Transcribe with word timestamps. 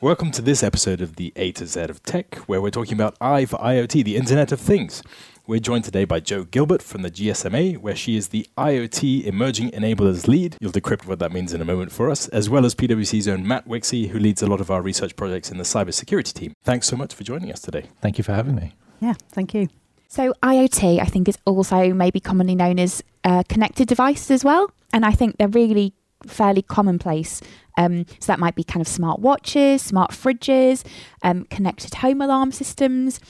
Welcome 0.00 0.30
to 0.32 0.42
this 0.42 0.62
episode 0.62 1.00
of 1.00 1.16
the 1.16 1.32
A 1.34 1.50
to 1.50 1.66
Z 1.66 1.80
of 1.80 2.00
Tech, 2.04 2.36
where 2.46 2.62
we're 2.62 2.70
talking 2.70 2.94
about 2.94 3.16
I 3.20 3.46
for 3.46 3.56
IoT, 3.58 4.04
the 4.04 4.14
Internet 4.14 4.52
of 4.52 4.60
Things. 4.60 5.02
We're 5.44 5.58
joined 5.58 5.82
today 5.82 6.04
by 6.04 6.20
Jo 6.20 6.44
Gilbert 6.44 6.82
from 6.82 7.02
the 7.02 7.10
GSMA, 7.10 7.78
where 7.78 7.96
she 7.96 8.16
is 8.16 8.28
the 8.28 8.46
IoT 8.56 9.24
Emerging 9.24 9.72
Enablers 9.72 10.28
Lead. 10.28 10.56
You'll 10.60 10.70
decrypt 10.70 11.06
what 11.06 11.18
that 11.18 11.32
means 11.32 11.52
in 11.52 11.60
a 11.60 11.64
moment 11.64 11.90
for 11.90 12.10
us, 12.10 12.28
as 12.28 12.48
well 12.48 12.64
as 12.64 12.76
PwC's 12.76 13.26
own 13.26 13.44
Matt 13.44 13.66
Wixey, 13.66 14.10
who 14.10 14.20
leads 14.20 14.40
a 14.40 14.46
lot 14.46 14.60
of 14.60 14.70
our 14.70 14.82
research 14.82 15.16
projects 15.16 15.50
in 15.50 15.58
the 15.58 15.64
cybersecurity 15.64 16.32
team. 16.32 16.52
Thanks 16.62 16.86
so 16.86 16.96
much 16.96 17.12
for 17.12 17.24
joining 17.24 17.50
us 17.50 17.60
today. 17.60 17.86
Thank 18.00 18.18
you 18.18 18.24
for 18.24 18.34
having 18.34 18.54
me. 18.54 18.74
Yeah, 19.00 19.14
thank 19.30 19.52
you. 19.52 19.66
So, 20.06 20.32
IoT, 20.44 21.00
I 21.00 21.06
think, 21.06 21.28
is 21.28 21.38
also 21.44 21.92
maybe 21.92 22.20
commonly 22.20 22.54
known 22.54 22.78
as 22.78 23.02
uh, 23.24 23.42
connected 23.48 23.88
devices 23.88 24.30
as 24.30 24.44
well. 24.44 24.70
And 24.92 25.04
I 25.04 25.10
think 25.10 25.38
they're 25.38 25.48
really 25.48 25.92
fairly 26.26 26.62
commonplace. 26.62 27.40
Um, 27.78 28.04
so 28.18 28.26
that 28.26 28.40
might 28.40 28.56
be 28.56 28.64
kind 28.64 28.80
of 28.80 28.88
smart 28.88 29.20
watches, 29.20 29.80
smart 29.80 30.10
fridges, 30.10 30.84
um, 31.22 31.44
connected 31.44 31.94
home 31.94 32.20
alarm 32.20 32.52
systems. 32.52 33.20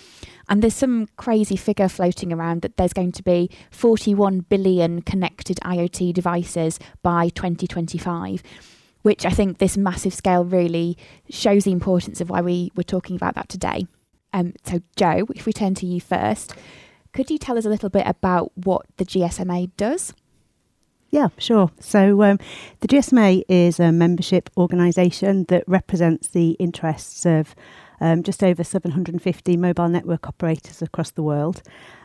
And 0.48 0.62
there's 0.62 0.74
some 0.74 1.06
crazy 1.16 1.56
figure 1.56 1.88
floating 1.88 2.32
around 2.32 2.62
that 2.62 2.78
there's 2.78 2.94
going 2.94 3.12
to 3.12 3.22
be 3.22 3.50
41 3.70 4.40
billion 4.40 5.02
connected 5.02 5.58
IoT 5.58 6.14
devices 6.14 6.80
by 7.02 7.28
2025, 7.28 8.42
which 9.02 9.26
I 9.26 9.30
think 9.30 9.58
this 9.58 9.76
massive 9.76 10.14
scale 10.14 10.44
really 10.44 10.96
shows 11.28 11.64
the 11.64 11.72
importance 11.72 12.22
of 12.22 12.30
why 12.30 12.40
we, 12.40 12.72
we're 12.74 12.82
talking 12.82 13.14
about 13.14 13.34
that 13.34 13.50
today. 13.50 13.86
Um, 14.32 14.54
so, 14.64 14.80
Jo, 14.96 15.26
if 15.34 15.44
we 15.44 15.52
turn 15.52 15.74
to 15.76 15.86
you 15.86 16.00
first, 16.00 16.54
could 17.12 17.30
you 17.30 17.36
tell 17.36 17.58
us 17.58 17.66
a 17.66 17.70
little 17.70 17.90
bit 17.90 18.06
about 18.06 18.52
what 18.56 18.86
the 18.96 19.04
GSMA 19.04 19.72
does? 19.76 20.14
Yeah, 21.10 21.28
sure. 21.38 21.70
So 21.80 22.22
um, 22.22 22.38
the 22.80 22.88
GSMA 22.88 23.42
is 23.48 23.80
a 23.80 23.90
membership 23.92 24.50
organisation 24.56 25.44
that 25.44 25.64
represents 25.66 26.28
the 26.28 26.50
interests 26.52 27.24
of 27.24 27.54
um, 28.00 28.22
just 28.22 28.44
over 28.44 28.62
750 28.62 29.56
mobile 29.56 29.88
network 29.88 30.28
operators 30.28 30.82
across 30.82 31.10
the 31.10 31.22
world. 31.22 31.62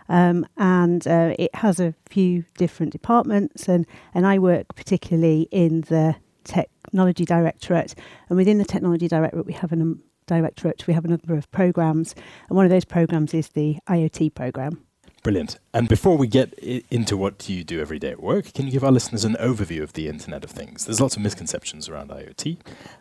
Um, 0.09 0.45
and 0.57 1.05
uh, 1.07 1.35
it 1.37 1.53
has 1.55 1.79
a 1.79 1.93
few 2.09 2.45
different 2.57 2.91
departments, 2.91 3.67
and, 3.67 3.85
and 4.13 4.25
I 4.25 4.39
work 4.39 4.75
particularly 4.75 5.47
in 5.51 5.81
the 5.81 6.15
technology 6.43 7.25
directorate. 7.25 7.95
And 8.29 8.37
within 8.37 8.57
the 8.57 8.65
technology 8.65 9.07
directorate, 9.07 9.45
we 9.45 9.53
have 9.53 9.71
a 9.71 9.95
directorate, 10.27 10.87
we 10.87 10.93
have 10.93 11.05
a 11.05 11.09
number 11.09 11.35
of 11.35 11.49
programs, 11.51 12.15
and 12.47 12.55
one 12.55 12.65
of 12.65 12.71
those 12.71 12.85
programs 12.85 13.33
is 13.33 13.49
the 13.49 13.77
IoT 13.87 14.33
program. 14.33 14.85
Brilliant. 15.23 15.57
And 15.73 15.87
before 15.87 16.17
we 16.17 16.27
get 16.27 16.53
I- 16.61 16.83
into 16.91 17.15
what 17.15 17.47
you 17.47 17.63
do 17.63 17.79
every 17.79 17.97
day 17.97 18.11
at 18.11 18.21
work, 18.21 18.53
can 18.53 18.65
you 18.65 18.73
give 18.73 18.83
our 18.83 18.91
listeners 18.91 19.23
an 19.23 19.37
overview 19.39 19.81
of 19.81 19.93
the 19.93 20.09
Internet 20.09 20.43
of 20.43 20.51
Things? 20.51 20.85
There's 20.85 20.99
lots 20.99 21.15
of 21.15 21.21
misconceptions 21.21 21.87
around 21.87 22.09
IoT, 22.09 22.57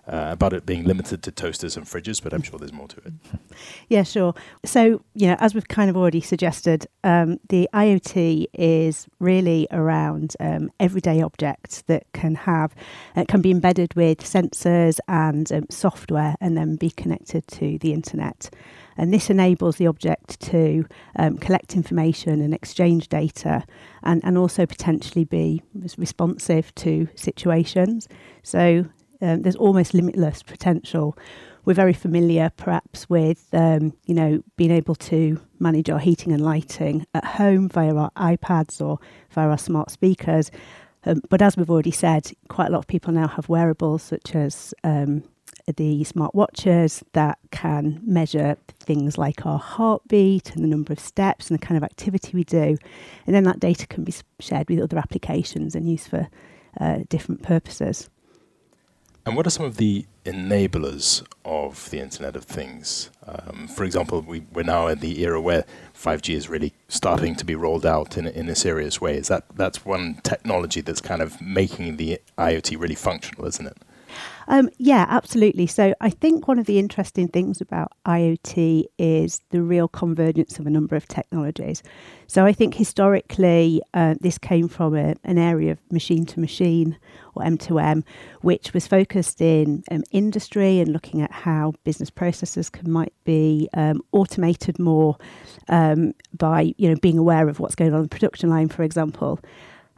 uh, 0.06 0.28
about 0.30 0.52
it 0.52 0.64
being 0.64 0.84
limited 0.84 1.24
to 1.24 1.32
toasters 1.32 1.76
and 1.76 1.84
fridges, 1.84 2.22
but 2.22 2.32
I'm 2.32 2.42
sure 2.42 2.60
there's 2.60 2.72
more 2.72 2.86
to 2.88 2.96
it. 2.98 3.12
Yeah, 3.88 4.04
sure. 4.04 4.34
So, 4.64 5.02
you 5.14 5.26
know, 5.26 5.36
as 5.38 5.54
we've 5.54 5.68
kind 5.68 5.90
of 5.90 5.96
already 5.96 6.20
suggested, 6.20 6.86
um, 7.04 7.38
the 7.48 7.68
IoT 7.74 8.46
is 8.54 9.06
really 9.18 9.66
around 9.70 10.34
um, 10.40 10.70
everyday 10.80 11.20
objects 11.20 11.82
that 11.88 12.04
can 12.14 12.36
have, 12.36 12.74
uh, 13.16 13.24
can 13.28 13.42
be 13.42 13.50
embedded 13.50 13.94
with 13.94 14.20
sensors 14.20 14.98
and 15.08 15.50
um, 15.52 15.66
software 15.70 16.36
and 16.40 16.56
then 16.56 16.76
be 16.76 16.90
connected 16.90 17.46
to 17.48 17.78
the 17.78 17.92
internet. 17.92 18.48
And 18.96 19.12
this 19.12 19.30
enables 19.30 19.76
the 19.76 19.86
object 19.86 20.40
to 20.40 20.86
um, 21.16 21.38
collect 21.38 21.74
information 21.74 22.40
and 22.40 22.52
exchange 22.52 23.08
data 23.08 23.64
and, 24.02 24.22
and 24.24 24.36
also 24.36 24.66
potentially 24.66 25.24
be 25.24 25.62
responsive 25.96 26.74
to 26.76 27.08
situations. 27.14 28.08
So 28.42 28.86
um, 29.20 29.42
there's 29.42 29.56
almost 29.56 29.94
limitless 29.94 30.42
potential. 30.42 31.16
We're 31.64 31.74
very 31.74 31.92
familiar, 31.92 32.50
perhaps, 32.56 33.08
with 33.08 33.46
um, 33.52 33.92
you 34.06 34.14
know 34.14 34.42
being 34.56 34.72
able 34.72 34.96
to 34.96 35.40
manage 35.60 35.88
our 35.90 36.00
heating 36.00 36.32
and 36.32 36.42
lighting 36.42 37.06
at 37.14 37.24
home 37.24 37.68
via 37.68 37.94
our 37.94 38.10
iPads 38.16 38.84
or 38.84 38.98
via 39.30 39.48
our 39.48 39.58
smart 39.58 39.90
speakers. 39.90 40.50
Um, 41.04 41.20
but 41.30 41.40
as 41.40 41.56
we've 41.56 41.70
already 41.70 41.92
said, 41.92 42.32
quite 42.48 42.68
a 42.68 42.72
lot 42.72 42.78
of 42.78 42.86
people 42.86 43.12
now 43.12 43.28
have 43.28 43.48
wearables 43.48 44.02
such 44.02 44.34
as 44.34 44.74
um, 44.84 45.24
the 45.66 46.04
smart 46.04 46.34
watches 46.34 47.02
that 47.12 47.38
can 47.50 48.00
measure 48.04 48.56
things 48.80 49.18
like 49.18 49.46
our 49.46 49.58
heartbeat 49.58 50.54
and 50.54 50.64
the 50.64 50.68
number 50.68 50.92
of 50.92 51.00
steps 51.00 51.50
and 51.50 51.58
the 51.58 51.64
kind 51.64 51.76
of 51.76 51.84
activity 51.84 52.32
we 52.34 52.44
do. 52.44 52.76
And 53.26 53.34
then 53.34 53.44
that 53.44 53.60
data 53.60 53.86
can 53.86 54.04
be 54.04 54.14
shared 54.40 54.68
with 54.68 54.80
other 54.80 54.98
applications 54.98 55.74
and 55.74 55.88
used 55.88 56.08
for 56.08 56.28
uh, 56.80 57.00
different 57.08 57.42
purposes. 57.42 58.08
And 59.24 59.36
what 59.36 59.46
are 59.46 59.50
some 59.50 59.66
of 59.66 59.76
the 59.76 60.06
enablers 60.24 61.24
of 61.44 61.90
the 61.90 62.00
Internet 62.00 62.34
of 62.34 62.44
Things? 62.44 63.08
Um, 63.24 63.68
for 63.68 63.84
example, 63.84 64.20
we, 64.20 64.40
we're 64.52 64.64
now 64.64 64.88
in 64.88 64.98
the 64.98 65.22
era 65.22 65.40
where 65.40 65.64
5G 65.94 66.34
is 66.34 66.48
really 66.48 66.72
starting 66.88 67.36
to 67.36 67.44
be 67.44 67.54
rolled 67.54 67.86
out 67.86 68.16
in, 68.16 68.26
in 68.26 68.48
a 68.48 68.56
serious 68.56 69.00
way. 69.00 69.16
Is 69.16 69.28
that 69.28 69.44
that's 69.54 69.84
one 69.84 70.20
technology 70.24 70.80
that's 70.80 71.00
kind 71.00 71.22
of 71.22 71.40
making 71.40 71.98
the 71.98 72.20
IoT 72.36 72.80
really 72.80 72.96
functional, 72.96 73.46
isn't 73.46 73.66
it? 73.66 73.76
Um, 74.48 74.68
yeah, 74.78 75.06
absolutely. 75.08 75.66
So 75.66 75.94
I 76.00 76.10
think 76.10 76.48
one 76.48 76.58
of 76.58 76.66
the 76.66 76.78
interesting 76.78 77.28
things 77.28 77.60
about 77.60 77.92
IoT 78.06 78.84
is 78.98 79.40
the 79.50 79.62
real 79.62 79.88
convergence 79.88 80.58
of 80.58 80.66
a 80.66 80.70
number 80.70 80.96
of 80.96 81.06
technologies. 81.08 81.82
So 82.26 82.44
I 82.44 82.52
think 82.52 82.74
historically 82.74 83.82
uh, 83.94 84.14
this 84.20 84.38
came 84.38 84.68
from 84.68 84.96
a, 84.96 85.14
an 85.24 85.38
area 85.38 85.72
of 85.72 85.78
machine 85.92 86.26
to 86.26 86.40
machine 86.40 86.98
or 87.34 87.42
M2M, 87.42 88.04
which 88.42 88.74
was 88.74 88.86
focused 88.86 89.40
in 89.40 89.84
um, 89.90 90.02
industry 90.10 90.80
and 90.80 90.92
looking 90.92 91.22
at 91.22 91.32
how 91.32 91.72
business 91.84 92.10
processes 92.10 92.68
can 92.68 92.90
might 92.90 93.14
be 93.24 93.68
um, 93.74 94.00
automated 94.12 94.78
more 94.78 95.16
um, 95.68 96.12
by 96.36 96.74
you 96.76 96.88
know 96.88 96.96
being 96.96 97.18
aware 97.18 97.48
of 97.48 97.60
what's 97.60 97.74
going 97.74 97.92
on 97.92 97.98
in 97.98 98.02
the 98.04 98.08
production 98.08 98.50
line, 98.50 98.68
for 98.68 98.82
example. 98.82 99.40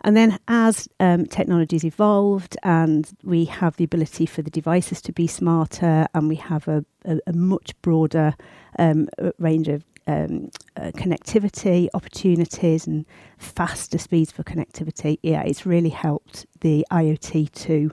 And 0.04 0.14
then, 0.14 0.38
as 0.48 0.86
um, 1.00 1.24
technologies 1.24 1.82
evolved 1.82 2.58
and 2.62 3.10
we 3.22 3.46
have 3.46 3.76
the 3.76 3.84
ability 3.84 4.26
for 4.26 4.42
the 4.42 4.50
devices 4.50 5.00
to 5.02 5.12
be 5.12 5.26
smarter, 5.26 6.06
and 6.12 6.28
we 6.28 6.36
have 6.36 6.68
a, 6.68 6.84
a, 7.06 7.18
a 7.26 7.32
much 7.32 7.74
broader 7.80 8.34
um, 8.78 9.08
range 9.38 9.68
of 9.68 9.82
um, 10.06 10.50
uh, 10.76 10.90
connectivity 10.94 11.88
opportunities 11.94 12.86
and 12.86 13.06
faster 13.38 13.98
speeds 13.98 14.30
for 14.30 14.42
connectivity, 14.42 15.18
yeah, 15.22 15.42
it's 15.42 15.64
really 15.64 15.88
helped 15.88 16.46
the 16.60 16.86
IoT 16.90 17.50
to 17.52 17.90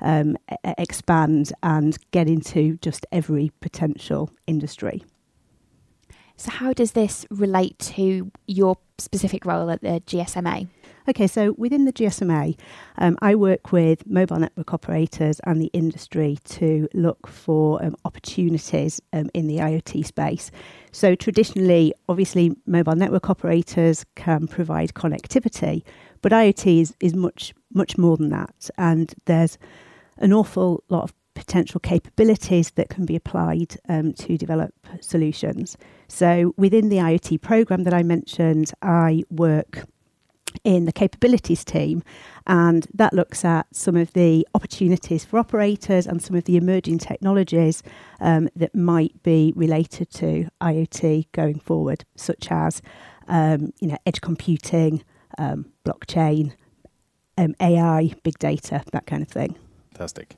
um, 0.00 0.36
e- 0.52 0.74
expand 0.78 1.52
and 1.62 1.96
get 2.10 2.28
into 2.28 2.76
just 2.82 3.06
every 3.10 3.50
potential 3.60 4.30
industry. 4.46 5.02
So, 6.36 6.50
how 6.50 6.72
does 6.72 6.92
this 6.92 7.24
relate 7.30 7.78
to 7.78 8.30
your 8.46 8.76
specific 8.98 9.44
role 9.46 9.70
at 9.70 9.80
the 9.82 10.02
GSMA? 10.06 10.68
Okay, 11.06 11.26
so 11.26 11.52
within 11.58 11.84
the 11.84 11.92
GSMA, 11.92 12.58
um, 12.96 13.18
I 13.20 13.34
work 13.34 13.72
with 13.72 14.06
mobile 14.06 14.38
network 14.38 14.72
operators 14.72 15.38
and 15.44 15.60
the 15.60 15.68
industry 15.74 16.38
to 16.44 16.88
look 16.94 17.26
for 17.26 17.84
um, 17.84 17.94
opportunities 18.06 19.02
um, 19.12 19.28
in 19.34 19.46
the 19.46 19.58
IoT 19.58 20.06
space. 20.06 20.50
So, 20.92 21.14
traditionally, 21.14 21.92
obviously, 22.08 22.56
mobile 22.66 22.96
network 22.96 23.28
operators 23.28 24.06
can 24.14 24.48
provide 24.48 24.94
connectivity, 24.94 25.82
but 26.22 26.32
IoT 26.32 26.80
is, 26.80 26.94
is 27.00 27.14
much, 27.14 27.52
much 27.74 27.98
more 27.98 28.16
than 28.16 28.30
that. 28.30 28.70
And 28.78 29.12
there's 29.26 29.58
an 30.16 30.32
awful 30.32 30.84
lot 30.88 31.02
of 31.02 31.12
potential 31.34 31.80
capabilities 31.80 32.70
that 32.76 32.88
can 32.88 33.04
be 33.04 33.16
applied 33.16 33.76
um, 33.90 34.14
to 34.14 34.38
develop 34.38 34.72
solutions. 35.00 35.76
So, 36.08 36.54
within 36.56 36.88
the 36.88 36.96
IoT 36.96 37.42
program 37.42 37.84
that 37.84 37.92
I 37.92 38.02
mentioned, 38.02 38.72
I 38.80 39.24
work 39.28 39.84
in 40.62 40.84
the 40.84 40.92
capabilities 40.92 41.64
team, 41.64 42.02
and 42.46 42.86
that 42.94 43.12
looks 43.12 43.44
at 43.44 43.66
some 43.72 43.96
of 43.96 44.12
the 44.12 44.46
opportunities 44.54 45.24
for 45.24 45.38
operators 45.38 46.06
and 46.06 46.22
some 46.22 46.36
of 46.36 46.44
the 46.44 46.56
emerging 46.56 46.98
technologies 46.98 47.82
um, 48.20 48.48
that 48.54 48.74
might 48.74 49.22
be 49.22 49.52
related 49.56 50.10
to 50.10 50.48
IoT 50.60 51.26
going 51.32 51.58
forward, 51.58 52.04
such 52.16 52.50
as 52.50 52.82
um, 53.28 53.72
you 53.80 53.88
know 53.88 53.98
edge 54.06 54.20
computing, 54.20 55.02
um, 55.38 55.72
blockchain, 55.84 56.52
um, 57.38 57.54
AI, 57.60 58.14
big 58.22 58.38
data, 58.38 58.82
that 58.92 59.06
kind 59.06 59.22
of 59.22 59.28
thing. 59.28 59.56
Fantastic. 59.92 60.36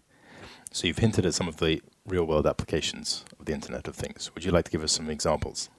So 0.72 0.86
you've 0.86 0.98
hinted 0.98 1.24
at 1.24 1.34
some 1.34 1.48
of 1.48 1.56
the 1.56 1.80
real 2.06 2.24
world 2.24 2.46
applications 2.46 3.24
of 3.38 3.46
the 3.46 3.52
Internet 3.52 3.88
of 3.88 3.94
Things. 3.94 4.30
Would 4.34 4.44
you 4.44 4.50
like 4.50 4.66
to 4.66 4.70
give 4.70 4.82
us 4.82 4.92
some 4.92 5.08
examples? 5.08 5.70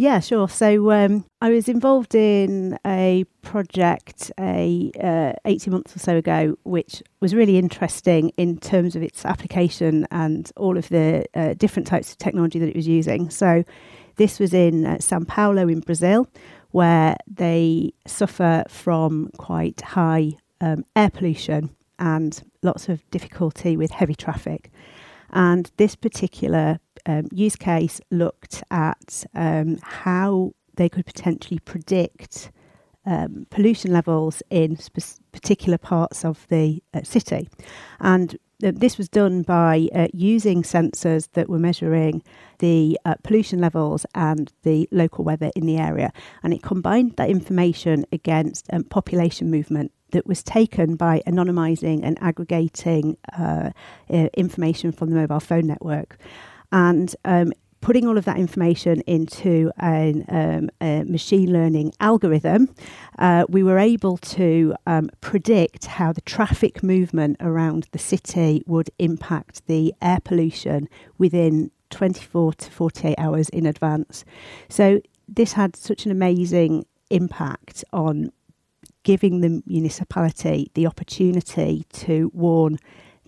Yeah, 0.00 0.20
sure. 0.20 0.48
So 0.48 0.92
um, 0.92 1.26
I 1.42 1.50
was 1.50 1.68
involved 1.68 2.14
in 2.14 2.78
a 2.86 3.26
project 3.42 4.32
a 4.40 4.90
uh, 4.98 5.34
18 5.44 5.70
months 5.70 5.94
or 5.94 5.98
so 5.98 6.16
ago, 6.16 6.56
which 6.62 7.02
was 7.20 7.34
really 7.34 7.58
interesting 7.58 8.30
in 8.38 8.56
terms 8.56 8.96
of 8.96 9.02
its 9.02 9.26
application 9.26 10.06
and 10.10 10.50
all 10.56 10.78
of 10.78 10.88
the 10.88 11.26
uh, 11.34 11.52
different 11.52 11.86
types 11.86 12.12
of 12.12 12.16
technology 12.16 12.58
that 12.58 12.70
it 12.70 12.74
was 12.74 12.88
using. 12.88 13.28
So 13.28 13.62
this 14.16 14.38
was 14.38 14.54
in 14.54 14.86
uh, 14.86 15.00
Sao 15.00 15.20
Paulo 15.24 15.68
in 15.68 15.80
Brazil, 15.80 16.26
where 16.70 17.14
they 17.26 17.92
suffer 18.06 18.64
from 18.70 19.28
quite 19.36 19.82
high 19.82 20.32
um, 20.62 20.86
air 20.96 21.10
pollution 21.10 21.76
and 21.98 22.42
lots 22.62 22.88
of 22.88 23.02
difficulty 23.10 23.76
with 23.76 23.90
heavy 23.90 24.14
traffic. 24.14 24.70
And 25.32 25.70
this 25.76 25.96
particular 25.96 26.78
um, 27.06 27.28
use 27.32 27.56
case 27.56 28.00
looked 28.10 28.62
at 28.70 29.24
um, 29.34 29.78
how 29.82 30.52
they 30.74 30.88
could 30.88 31.06
potentially 31.06 31.58
predict 31.60 32.50
um, 33.06 33.46
pollution 33.50 33.92
levels 33.92 34.42
in 34.50 34.76
sp- 34.76 35.20
particular 35.32 35.78
parts 35.78 36.24
of 36.24 36.46
the 36.48 36.82
uh, 36.92 37.02
city. 37.02 37.48
And 37.98 38.36
uh, 38.62 38.72
this 38.74 38.98
was 38.98 39.08
done 39.08 39.42
by 39.42 39.88
uh, 39.94 40.08
using 40.12 40.62
sensors 40.62 41.28
that 41.32 41.48
were 41.48 41.58
measuring 41.58 42.22
the 42.58 42.98
uh, 43.04 43.14
pollution 43.22 43.60
levels 43.60 44.04
and 44.14 44.52
the 44.62 44.88
local 44.92 45.24
weather 45.24 45.50
in 45.56 45.66
the 45.66 45.78
area. 45.78 46.12
And 46.42 46.52
it 46.52 46.62
combined 46.62 47.16
that 47.16 47.30
information 47.30 48.04
against 48.12 48.66
um, 48.72 48.84
population 48.84 49.50
movement 49.50 49.92
that 50.12 50.26
was 50.26 50.42
taken 50.42 50.96
by 50.96 51.22
anonymising 51.26 52.00
and 52.02 52.18
aggregating 52.22 53.16
uh, 53.38 53.70
uh, 54.08 54.28
information 54.34 54.92
from 54.92 55.10
the 55.10 55.16
mobile 55.16 55.40
phone 55.40 55.66
network. 55.66 56.18
And 56.72 57.14
um, 57.24 57.52
putting 57.80 58.06
all 58.06 58.18
of 58.18 58.24
that 58.26 58.36
information 58.36 59.00
into 59.02 59.70
an, 59.78 60.24
um, 60.28 60.70
a 60.80 61.04
machine 61.04 61.52
learning 61.52 61.92
algorithm, 62.00 62.74
uh, 63.18 63.44
we 63.48 63.62
were 63.62 63.78
able 63.78 64.18
to 64.18 64.74
um, 64.86 65.10
predict 65.20 65.86
how 65.86 66.12
the 66.12 66.20
traffic 66.22 66.82
movement 66.82 67.36
around 67.40 67.88
the 67.92 67.98
city 67.98 68.62
would 68.66 68.90
impact 68.98 69.66
the 69.66 69.94
air 70.02 70.18
pollution 70.22 70.88
within 71.18 71.70
24 71.90 72.54
to 72.54 72.70
48 72.70 73.14
hours 73.18 73.48
in 73.48 73.66
advance. 73.66 74.24
So, 74.68 75.00
this 75.32 75.52
had 75.52 75.76
such 75.76 76.06
an 76.06 76.10
amazing 76.10 76.86
impact 77.10 77.84
on 77.92 78.32
giving 79.02 79.40
the 79.40 79.62
municipality 79.66 80.70
the 80.74 80.86
opportunity 80.86 81.84
to 81.92 82.30
warn 82.34 82.78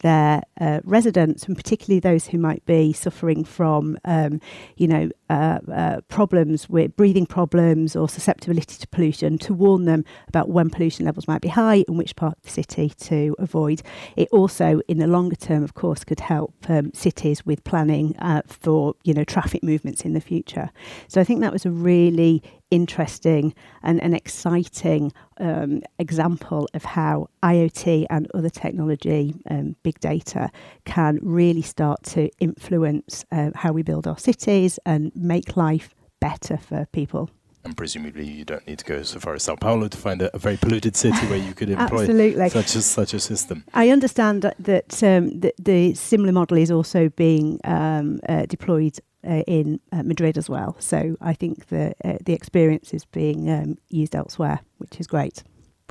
their 0.02 0.42
uh, 0.60 0.80
residents, 0.84 1.44
and 1.44 1.56
particularly 1.56 2.00
those 2.00 2.26
who 2.26 2.38
might 2.38 2.64
be 2.66 2.92
suffering 2.92 3.44
from, 3.44 3.96
um, 4.04 4.40
you 4.76 4.86
know, 4.86 5.08
uh, 5.30 5.58
uh, 5.72 6.00
problems 6.08 6.68
with 6.68 6.94
breathing 6.96 7.24
problems 7.24 7.96
or 7.96 8.08
susceptibility 8.08 8.76
to 8.78 8.86
pollution, 8.88 9.38
to 9.38 9.54
warn 9.54 9.84
them 9.84 10.04
about 10.28 10.48
when 10.48 10.68
pollution 10.68 11.06
levels 11.06 11.26
might 11.26 11.40
be 11.40 11.48
high 11.48 11.84
and 11.88 11.96
which 11.96 12.14
part 12.16 12.36
of 12.36 12.42
the 12.42 12.50
city 12.50 12.90
to 12.90 13.34
avoid. 13.38 13.80
It 14.16 14.28
also, 14.32 14.80
in 14.88 14.98
the 14.98 15.06
longer 15.06 15.36
term, 15.36 15.62
of 15.62 15.74
course, 15.74 16.04
could 16.04 16.20
help 16.20 16.54
um, 16.68 16.92
cities 16.92 17.46
with 17.46 17.62
planning 17.64 18.16
uh, 18.18 18.42
for, 18.46 18.94
you 19.04 19.14
know, 19.14 19.24
traffic 19.24 19.62
movements 19.62 20.02
in 20.02 20.14
the 20.14 20.20
future. 20.20 20.70
So 21.08 21.20
I 21.20 21.24
think 21.24 21.40
that 21.40 21.52
was 21.52 21.64
a 21.64 21.70
really 21.70 22.42
interesting 22.72 23.54
and 23.82 24.02
an 24.02 24.14
exciting 24.14 25.12
um, 25.36 25.82
example 25.98 26.66
of 26.72 26.84
how 26.84 27.28
IoT 27.42 28.06
and 28.08 28.26
other 28.34 28.48
technology, 28.48 29.34
um, 29.50 29.76
big 29.82 30.00
data, 30.00 30.50
can 30.86 31.18
really 31.22 31.62
start 31.62 32.02
to 32.04 32.30
influence 32.40 33.24
uh, 33.30 33.50
how 33.54 33.72
we 33.72 33.82
build 33.82 34.06
our 34.06 34.18
cities 34.18 34.78
and 34.86 35.12
make 35.14 35.56
life 35.56 35.94
better 36.18 36.56
for 36.56 36.86
people. 36.92 37.28
And 37.64 37.76
presumably, 37.76 38.26
you 38.26 38.44
don't 38.44 38.66
need 38.66 38.80
to 38.80 38.84
go 38.84 39.02
so 39.02 39.20
far 39.20 39.34
as 39.34 39.44
Sao 39.44 39.54
Paulo 39.54 39.86
to 39.86 39.96
find 39.96 40.20
a, 40.20 40.34
a 40.34 40.38
very 40.38 40.56
polluted 40.56 40.96
city 40.96 41.26
where 41.26 41.38
you 41.38 41.54
could 41.54 41.70
employ 41.78 42.06
such 42.48 42.74
a, 42.74 42.82
such 42.82 43.14
a 43.14 43.20
system. 43.20 43.64
I 43.72 43.90
understand 43.90 44.42
that, 44.42 44.56
that 44.58 45.02
um, 45.04 45.38
the, 45.38 45.54
the, 45.60 45.94
similar 45.94 46.32
model 46.32 46.56
is 46.56 46.70
also 46.72 47.08
being 47.10 47.60
um, 47.64 48.18
uh, 48.28 48.46
deployed 48.46 48.98
uh, 49.26 49.42
in 49.46 49.80
uh, 49.92 50.02
Madrid 50.02 50.36
as 50.38 50.48
well. 50.48 50.76
So 50.78 51.16
I 51.20 51.34
think 51.34 51.68
the 51.68 51.94
uh, 52.04 52.18
the 52.24 52.32
experience 52.32 52.92
is 52.94 53.04
being 53.04 53.50
um, 53.50 53.78
used 53.88 54.14
elsewhere, 54.14 54.60
which 54.78 55.00
is 55.00 55.06
great. 55.06 55.42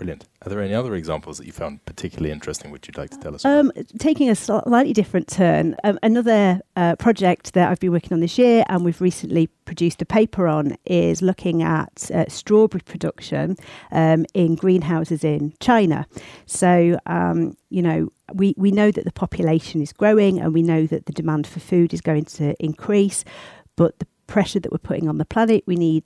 Brilliant. 0.01 0.25
Are 0.43 0.49
there 0.49 0.61
any 0.61 0.73
other 0.73 0.95
examples 0.95 1.37
that 1.37 1.45
you 1.45 1.51
found 1.51 1.85
particularly 1.85 2.31
interesting 2.31 2.71
which 2.71 2.87
you'd 2.87 2.97
like 2.97 3.11
to 3.11 3.19
tell 3.19 3.35
us 3.35 3.45
um, 3.45 3.71
Taking 3.99 4.31
a 4.31 4.35
slightly 4.35 4.93
different 4.93 5.27
turn, 5.27 5.75
um, 5.83 5.99
another 6.01 6.59
uh, 6.75 6.95
project 6.95 7.53
that 7.53 7.69
I've 7.69 7.79
been 7.79 7.91
working 7.91 8.11
on 8.11 8.19
this 8.19 8.39
year 8.39 8.63
and 8.67 8.83
we've 8.83 8.99
recently 8.99 9.45
produced 9.65 10.01
a 10.01 10.05
paper 10.05 10.47
on 10.47 10.75
is 10.85 11.21
looking 11.21 11.61
at 11.61 12.09
uh, 12.11 12.25
strawberry 12.29 12.81
production 12.81 13.57
um, 13.91 14.25
in 14.33 14.55
greenhouses 14.55 15.23
in 15.23 15.53
China. 15.59 16.07
So, 16.47 16.97
um, 17.05 17.55
you 17.69 17.83
know, 17.83 18.09
we, 18.33 18.53
we 18.57 18.71
know 18.71 18.91
that 18.91 19.05
the 19.05 19.11
population 19.11 19.81
is 19.81 19.93
growing 19.93 20.39
and 20.39 20.53
we 20.53 20.61
know 20.61 20.85
that 20.87 21.05
the 21.05 21.13
demand 21.13 21.47
for 21.47 21.59
food 21.59 21.93
is 21.93 22.01
going 22.01 22.25
to 22.25 22.55
increase, 22.63 23.23
but 23.75 23.99
the 23.99 24.07
pressure 24.27 24.59
that 24.59 24.71
we're 24.71 24.77
putting 24.77 25.09
on 25.09 25.17
the 25.17 25.25
planet, 25.25 25.63
we 25.67 25.75
need 25.75 26.03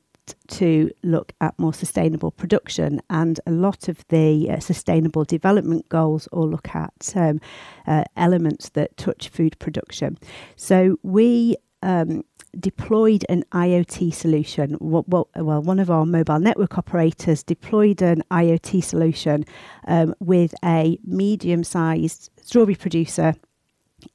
to 0.48 0.89
look 1.04 1.33
at 1.42 1.57
more 1.60 1.74
sustainable 1.74 2.31
production, 2.31 3.00
and 3.10 3.39
a 3.45 3.51
lot 3.51 3.88
of 3.88 4.04
the 4.07 4.50
uh, 4.50 4.60
sustainable 4.60 5.24
development 5.24 5.88
goals 5.89 6.27
all 6.27 6.50
look 6.50 6.74
at 6.74 7.13
um, 7.16 7.39
uh, 7.86 8.04
elements 8.18 8.69
that 8.69 8.95
touch 8.98 9.30
food 9.30 9.57
production. 9.60 10.18
So 10.56 10.98
we 11.04 11.57
um, 11.83 12.24
deployed 12.60 13.25
an 13.30 13.44
IoT 13.52 14.13
solution. 14.13 14.78
Well, 14.80 15.06
well, 15.07 15.62
one 15.62 15.80
of 15.80 15.90
our 15.90 16.06
mobile 16.06 16.40
network 16.40 16.78
operators 16.78 17.44
deployed 17.44 18.02
an 18.02 18.24
IoT 18.31 18.84
solution 18.84 19.46
um, 19.88 20.16
with 20.19 20.54
a 20.63 21.00
medium 21.06 21.63
sized 21.63 22.30
strawberry 22.42 22.75
producer 22.75 23.36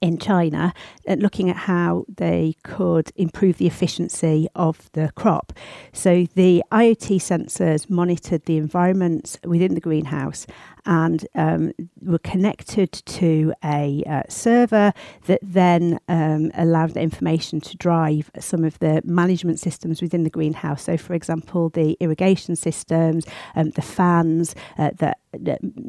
in 0.01 0.19
China, 0.19 0.73
uh, 1.09 1.15
looking 1.15 1.51
at 1.51 1.57
how 1.57 2.05
they 2.09 2.55
could 2.63 3.13
improve 3.17 3.59
the 3.59 3.67
efficiency 3.67 4.49
of 4.55 4.91
the 4.93 5.13
crop. 5.15 5.53
So 5.93 6.27
the 6.35 6.63
IoT 6.73 7.17
sensors 7.17 7.89
monitored 7.91 8.45
the 8.45 8.57
environment 8.57 9.39
within 9.45 9.75
the 9.75 9.81
greenhouse 9.81 10.47
and 10.87 11.27
um, 11.35 11.73
were 12.03 12.19
connected 12.19 12.93
to 12.93 13.53
a 13.65 14.03
uh, 14.09 14.23
server 14.29 14.93
that 15.27 15.41
then 15.43 15.99
um, 16.09 16.51
allowed 16.55 16.95
the 16.95 17.01
information 17.01 17.61
to 17.61 17.77
drive 17.77 18.31
some 18.39 18.65
of 18.65 18.79
the 18.79 19.03
management 19.05 19.61
systems 19.61 20.01
within 20.01 20.25
the 20.25 20.31
greenhouse. 20.31 20.83
So, 20.83 20.97
for 20.97 21.15
example, 21.15 21.69
the 21.69 21.97
irrigation 22.01 22.57
systems, 22.57 23.27
um, 23.55 23.71
the 23.71 23.83
fans 23.83 24.55
uh, 24.79 24.91
that, 24.99 25.19
that, 25.30 25.30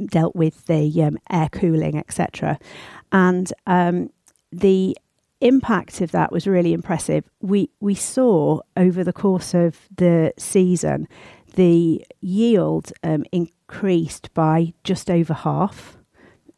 dealt 0.06 0.36
with 0.36 0.66
the 0.66 1.04
um, 1.04 1.18
air 1.30 1.50
cooling, 1.52 1.98
etc. 1.98 2.60
And 3.12 3.52
um, 3.68 4.10
the 4.52 4.98
impact 5.42 6.02
of 6.02 6.12
that 6.12 6.32
was 6.32 6.48
really 6.48 6.74
impressive. 6.74 7.24
We 7.42 7.70
we 7.80 7.96
saw 7.96 8.62
over 8.78 9.04
the 9.04 9.14
course 9.14 9.54
of 9.54 9.88
the 9.96 10.34
season 10.38 11.08
the 11.56 12.06
yield 12.22 12.94
um, 13.04 13.26
increased 13.32 14.34
by 14.34 14.74
just 14.84 15.10
over 15.10 15.34
half. 15.34 15.98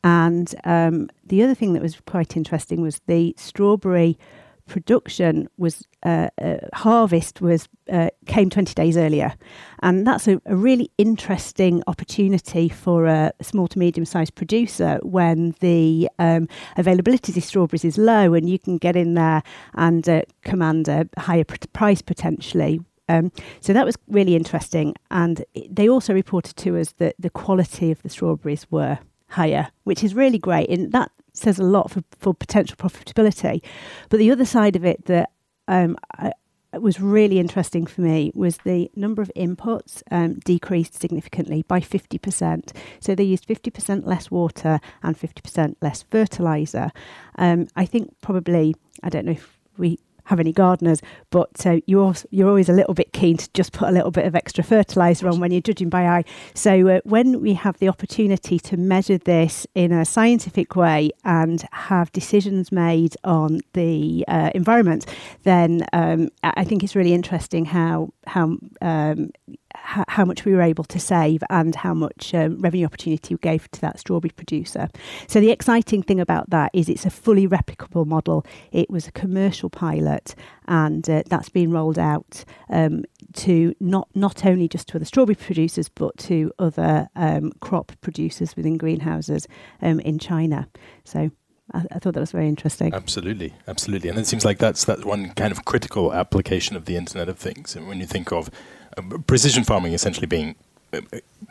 And 0.04 0.54
um, 0.66 1.10
the 1.26 1.42
other 1.44 1.56
thing 1.56 1.74
that 1.74 1.82
was 1.82 2.00
quite 2.06 2.36
interesting 2.36 2.82
was 2.82 3.02
the 3.08 3.34
strawberry 3.38 4.20
production 4.68 5.48
was 5.58 5.86
uh, 6.04 6.30
uh, 6.42 6.58
harvest 6.74 7.42
was 7.42 7.68
uh, 7.92 8.10
came 8.26 8.50
20 8.50 8.74
days 8.74 8.98
earlier. 8.98 9.34
And 9.82 10.06
that's 10.08 10.28
a, 10.28 10.42
a, 10.46 10.56
really 10.56 10.92
interesting 10.98 11.84
opportunity 11.88 12.70
for 12.70 13.06
a 13.06 13.32
small 13.42 13.68
to 13.68 13.80
medium 13.80 14.06
sized 14.06 14.36
producer 14.36 15.00
when 15.04 15.56
the 15.60 16.10
um, 16.20 16.48
availability 16.78 17.38
of 17.38 17.44
strawberries 17.44 17.86
is 17.86 17.98
low 17.98 18.34
and 18.34 18.50
you 18.50 18.60
can 18.60 18.78
get 18.78 18.96
in 18.96 19.14
there 19.14 19.44
and 19.76 20.08
uh, 20.08 20.22
command 20.44 20.88
a 20.88 21.08
higher 21.18 21.44
pr- 21.44 21.58
price 21.74 22.02
potentially. 22.02 22.82
Um, 23.10 23.32
so 23.60 23.74
that 23.74 23.86
was 23.86 23.98
really 24.08 24.36
interesting. 24.36 24.96
And 25.12 25.44
they 25.70 25.90
also 25.90 26.14
reported 26.14 26.56
to 26.58 26.78
us 26.80 26.94
that 26.94 27.16
the 27.20 27.30
quality 27.30 27.92
of 27.92 28.02
the 28.02 28.10
strawberries 28.10 28.66
were 28.72 29.00
higher, 29.28 29.70
which 29.84 30.04
is 30.04 30.14
really 30.16 30.38
great. 30.38 30.70
And 30.70 30.92
that 30.94 31.12
says 31.34 31.60
a 31.60 31.64
lot 31.64 31.92
for, 31.92 32.04
for 32.18 32.34
potential 32.34 32.78
profitability. 32.78 33.62
But 34.10 34.18
the 34.18 34.32
other 34.32 34.46
side 34.46 34.76
of 34.76 34.86
it 34.86 35.06
that 35.06 35.32
um, 35.68 35.98
I, 36.18 36.34
was 36.82 37.00
really 37.00 37.40
interesting 37.40 37.86
for 37.86 38.02
me 38.02 38.32
was 38.34 38.58
the 38.60 38.90
number 38.96 39.22
of 39.22 39.32
inputs 39.36 40.02
um, 40.10 40.40
decreased 40.46 41.00
significantly 41.00 41.64
by 41.68 41.80
50%. 41.80 42.76
So 43.00 43.14
they 43.14 43.24
used 43.24 43.48
50% 43.48 44.06
less 44.06 44.32
water 44.32 44.80
and 45.04 45.18
50% 45.18 45.76
less 45.82 46.04
fertilizer. 46.04 46.92
Um, 47.38 47.68
I 47.76 47.86
think 47.86 48.16
probably, 48.22 48.76
I 49.04 49.10
don't 49.10 49.26
know 49.26 49.34
if 49.34 49.60
we 49.78 50.00
have 50.26 50.40
any 50.40 50.52
gardeners, 50.52 51.02
but 51.30 51.66
uh, 51.66 51.78
you're 51.86 52.14
you're 52.32 52.50
always 52.50 52.70
a 52.70 52.74
little 52.74 52.94
bit 52.94 53.14
keen 53.14 53.38
to 53.38 53.50
just 53.54 53.74
put 53.74 53.90
a 53.90 53.92
little 53.92 54.12
bit 54.12 54.26
of 54.26 54.36
extra 54.36 54.64
fertilizer 54.64 55.28
on 55.28 55.40
when 55.40 55.52
you're 55.52 55.62
judging 55.62 55.90
by 55.90 56.08
eye. 56.08 56.24
So 56.54 56.88
uh, 56.88 57.00
when 57.04 57.42
we 57.42 57.54
have 57.54 57.78
the 57.80 57.90
opportunity 57.90 58.60
to 58.60 58.78
measure 58.78 59.18
this 59.18 59.68
in 59.76 59.92
a 59.92 60.06
scientific 60.06 60.76
way 60.76 61.12
and 61.24 61.64
have 61.72 62.12
decisions 62.12 62.72
made 62.72 63.16
on 63.24 63.60
the 63.74 64.26
uh, 64.28 64.52
environment, 64.56 65.06
then 65.44 65.86
um, 65.94 66.30
I 66.44 66.64
think 66.64 66.84
it's 66.84 66.96
really 66.96 67.14
interesting 67.14 67.66
how 67.66 68.14
how 68.28 68.58
um, 68.82 69.32
how 69.76 70.24
much 70.24 70.46
we 70.46 70.54
were 70.54 70.62
able 70.62 70.84
to 70.86 71.00
save 71.00 71.44
and 71.50 71.76
how 71.76 71.94
much 71.94 72.34
um, 72.34 72.58
revenue 72.60 72.86
opportunity 72.86 73.34
we 73.36 73.40
gave 73.40 73.70
to 73.72 73.82
that 73.82 74.00
strawberry 74.00 74.30
producer. 74.30 74.88
So 75.28 75.42
the 75.42 75.52
exciting 75.52 76.04
thing 76.04 76.20
about 76.20 76.50
that 76.52 76.72
is 76.74 76.90
it's 76.90 77.06
a 77.06 77.10
fully 77.10 77.48
replicable 77.48 78.06
model. 78.06 78.46
It 78.72 78.90
was 78.90 79.08
a 79.08 79.12
commercial 79.12 79.70
pilot, 79.70 80.36
and 80.68 81.08
uh, 81.10 81.24
that's 81.28 81.50
been 81.50 81.72
rolled 81.72 82.00
out 82.00 82.46
um, 82.70 83.04
to 83.34 83.76
not 83.80 84.08
not 84.16 84.46
only 84.46 84.68
just 84.68 84.88
to 84.90 84.98
other 84.98 85.06
strawberry 85.06 85.36
producers 85.36 85.90
but 85.90 86.18
to 86.18 86.52
other 86.60 87.10
um, 87.16 87.52
crop 87.60 87.92
producers 88.02 88.56
within 88.56 88.78
greenhouses 88.78 89.48
um, 89.82 90.00
in 90.00 90.20
China. 90.20 90.68
So 91.04 91.32
I, 91.74 91.84
I 91.92 92.00
thought 92.00 92.14
that 92.14 92.20
was 92.20 92.32
very 92.32 92.48
interesting. 92.48 92.94
Absolutely, 92.94 93.54
absolutely, 93.68 94.10
and 94.10 94.20
it 94.20 94.28
seems 94.28 94.46
like 94.46 94.60
that's 94.60 94.86
that's 94.86 95.04
one 95.04 95.32
kind 95.32 95.52
of 95.52 95.66
critical 95.66 96.14
application 96.14 96.76
of 96.76 96.86
the 96.86 96.96
Internet 96.96 97.30
of 97.30 97.38
Things. 97.38 97.76
And 97.76 97.88
when 97.88 98.00
you 98.00 98.06
think 98.06 98.32
of 98.32 98.50
uh, 98.98 99.18
precision 99.26 99.64
farming 99.64 99.94
essentially 99.94 100.28
being 100.28 100.56
uh, 100.94 101.02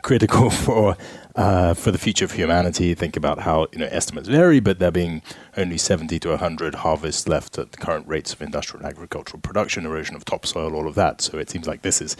critical 0.01 0.49
for 0.65 0.95
uh, 1.35 1.73
for 1.73 1.91
the 1.91 1.97
future 1.97 2.25
of 2.25 2.31
humanity. 2.31 2.93
Think 2.93 3.17
about 3.17 3.39
how 3.39 3.67
you 3.71 3.79
know 3.79 3.87
estimates 3.87 4.29
vary, 4.29 4.59
but 4.59 4.79
there 4.79 4.91
being 4.91 5.21
only 5.57 5.77
70 5.77 6.19
to 6.19 6.29
100 6.29 6.75
harvests 6.75 7.27
left 7.27 7.57
at 7.57 7.71
the 7.71 7.77
current 7.77 8.07
rates 8.07 8.33
of 8.33 8.41
industrial 8.41 8.85
and 8.85 8.89
agricultural 8.89 9.41
production, 9.41 9.85
erosion 9.85 10.15
of 10.15 10.25
topsoil, 10.25 10.75
all 10.75 10.87
of 10.87 10.95
that. 10.95 11.21
So 11.21 11.37
it 11.37 11.49
seems 11.49 11.67
like 11.67 11.81
this 11.81 12.01
is 12.01 12.15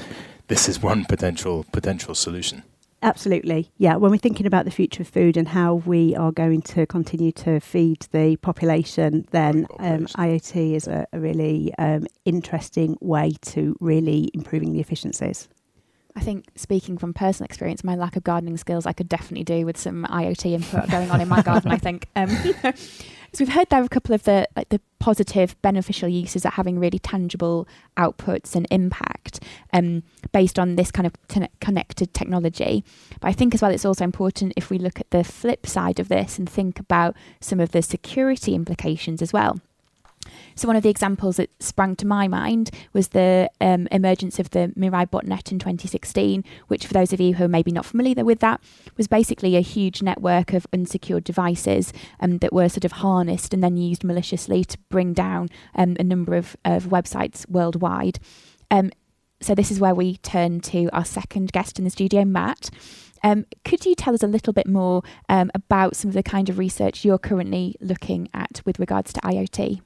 this 0.47 0.67
is 0.67 0.81
one 0.81 1.05
potential 1.05 1.65
potential 1.71 2.15
solution. 2.15 2.63
Absolutely. 3.03 3.71
Yeah. 3.77 3.97
When 3.97 4.11
we're 4.11 4.17
thinking 4.17 4.47
about 4.47 4.65
the 4.65 4.71
future 4.71 5.03
of 5.03 5.09
food 5.09 5.35
and 5.35 5.47
how 5.47 5.75
we 5.75 6.15
are 6.15 6.31
going 6.31 6.61
to 6.63 6.85
continue 6.85 7.33
to 7.33 7.59
feed 7.59 8.07
the 8.11 8.37
population, 8.37 9.27
then 9.31 9.67
um, 9.79 10.07
IoT 10.07 10.73
is 10.73 10.87
a, 10.87 11.05
a 11.11 11.19
really 11.19 11.73
um, 11.77 12.07
interesting 12.25 12.97
way 13.01 13.33
to 13.41 13.75
really 13.81 14.31
improving 14.33 14.71
the 14.71 14.79
efficiencies. 14.79 15.49
I 16.15 16.21
think 16.21 16.45
speaking 16.55 16.97
from 16.97 17.13
personal 17.13 17.45
experience, 17.45 17.83
my 17.83 17.95
lack 17.95 18.15
of 18.15 18.23
gardening 18.23 18.57
skills, 18.57 18.85
I 18.85 18.93
could 18.93 19.09
definitely 19.09 19.43
do 19.43 19.65
with 19.65 19.77
some 19.77 20.05
IoT 20.05 20.51
input 20.51 20.89
going 20.89 21.09
on 21.09 21.21
in 21.21 21.27
my 21.27 21.41
garden. 21.41 21.71
I 21.71 21.77
think. 21.77 22.07
Um, 22.15 22.29
so 22.73 23.39
we've 23.39 23.49
heard 23.49 23.69
there 23.69 23.83
a 23.83 23.89
couple 23.89 24.13
of 24.13 24.23
the 24.23 24.47
like 24.55 24.69
the 24.69 24.79
positive, 24.99 25.59
beneficial 25.61 26.07
uses 26.07 26.45
at 26.45 26.53
having 26.53 26.79
really 26.79 26.99
tangible 26.99 27.67
outputs 27.97 28.55
and 28.55 28.67
impact 28.69 29.39
um, 29.73 30.03
based 30.31 30.59
on 30.59 30.75
this 30.75 30.91
kind 30.91 31.07
of 31.07 31.13
connected 31.59 32.13
technology. 32.13 32.83
But 33.19 33.29
I 33.29 33.33
think 33.33 33.55
as 33.55 33.61
well, 33.61 33.71
it's 33.71 33.85
also 33.85 34.03
important 34.03 34.53
if 34.55 34.69
we 34.69 34.77
look 34.77 34.99
at 34.99 35.09
the 35.09 35.23
flip 35.23 35.65
side 35.65 35.99
of 35.99 36.09
this 36.09 36.37
and 36.37 36.49
think 36.49 36.79
about 36.79 37.15
some 37.41 37.59
of 37.59 37.71
the 37.71 37.81
security 37.81 38.53
implications 38.53 39.21
as 39.21 39.33
well. 39.33 39.59
So 40.55 40.67
one 40.67 40.75
of 40.75 40.83
the 40.83 40.89
examples 40.89 41.37
that 41.37 41.49
sprang 41.61 41.95
to 41.97 42.07
my 42.07 42.27
mind 42.27 42.71
was 42.93 43.09
the 43.09 43.49
um, 43.61 43.87
emergence 43.91 44.39
of 44.39 44.49
the 44.51 44.71
Mirai 44.77 45.09
botnet 45.09 45.51
in 45.51 45.59
2016, 45.59 46.43
which 46.67 46.85
for 46.85 46.93
those 46.93 47.13
of 47.13 47.19
you 47.19 47.35
who 47.35 47.45
are 47.45 47.49
maybe 47.49 47.71
not 47.71 47.85
familiar 47.85 48.23
with 48.23 48.39
that, 48.39 48.61
was 48.97 49.07
basically 49.07 49.55
a 49.55 49.61
huge 49.61 50.01
network 50.01 50.53
of 50.53 50.67
unsecured 50.73 51.23
devices 51.23 51.93
um, 52.19 52.39
that 52.39 52.53
were 52.53 52.69
sort 52.69 52.85
of 52.85 52.93
harnessed 52.93 53.53
and 53.53 53.63
then 53.63 53.77
used 53.77 54.03
maliciously 54.03 54.63
to 54.63 54.77
bring 54.89 55.13
down 55.13 55.49
um, 55.75 55.95
a 55.99 56.03
number 56.03 56.35
of, 56.35 56.55
of 56.65 56.85
websites 56.85 57.47
worldwide. 57.49 58.19
Um, 58.71 58.91
so 59.41 59.53
this 59.53 59.71
is 59.71 59.79
where 59.79 59.93
we 59.93 60.17
turn 60.17 60.61
to 60.61 60.89
our 60.93 61.05
second 61.05 61.51
guest 61.51 61.77
in 61.77 61.85
the 61.85 61.91
studio, 61.91 62.23
Matt. 62.23 62.69
Um, 63.23 63.45
could 63.63 63.85
you 63.85 63.95
tell 63.95 64.13
us 64.13 64.23
a 64.23 64.27
little 64.27 64.53
bit 64.53 64.67
more 64.67 65.01
um, 65.29 65.49
about 65.55 65.95
some 65.95 66.09
of 66.09 66.15
the 66.15 66.23
kind 66.23 66.49
of 66.49 66.57
research 66.57 67.05
you're 67.05 67.17
currently 67.17 67.75
looking 67.79 68.29
at 68.33 68.61
with 68.65 68.79
regards 68.79 69.13
to 69.13 69.21
IoT? 69.21 69.81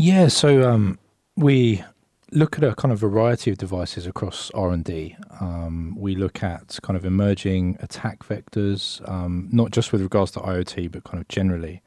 Yeah, 0.00 0.28
so 0.28 0.62
um, 0.62 0.96
we 1.36 1.82
look 2.30 2.56
at 2.56 2.62
a 2.62 2.72
kind 2.76 2.92
of 2.92 3.00
variety 3.00 3.50
of 3.50 3.58
devices 3.58 4.06
across 4.06 4.48
R 4.52 4.70
and 4.70 4.84
D. 4.84 5.16
Um, 5.40 5.96
we 5.98 6.14
look 6.14 6.40
at 6.40 6.78
kind 6.84 6.96
of 6.96 7.04
emerging 7.04 7.76
attack 7.80 8.20
vectors, 8.20 9.06
um, 9.10 9.48
not 9.50 9.72
just 9.72 9.90
with 9.90 10.00
regards 10.00 10.30
to 10.32 10.38
IoT, 10.38 10.92
but 10.92 11.02
kind 11.02 11.20
of 11.20 11.26
generally. 11.26 11.82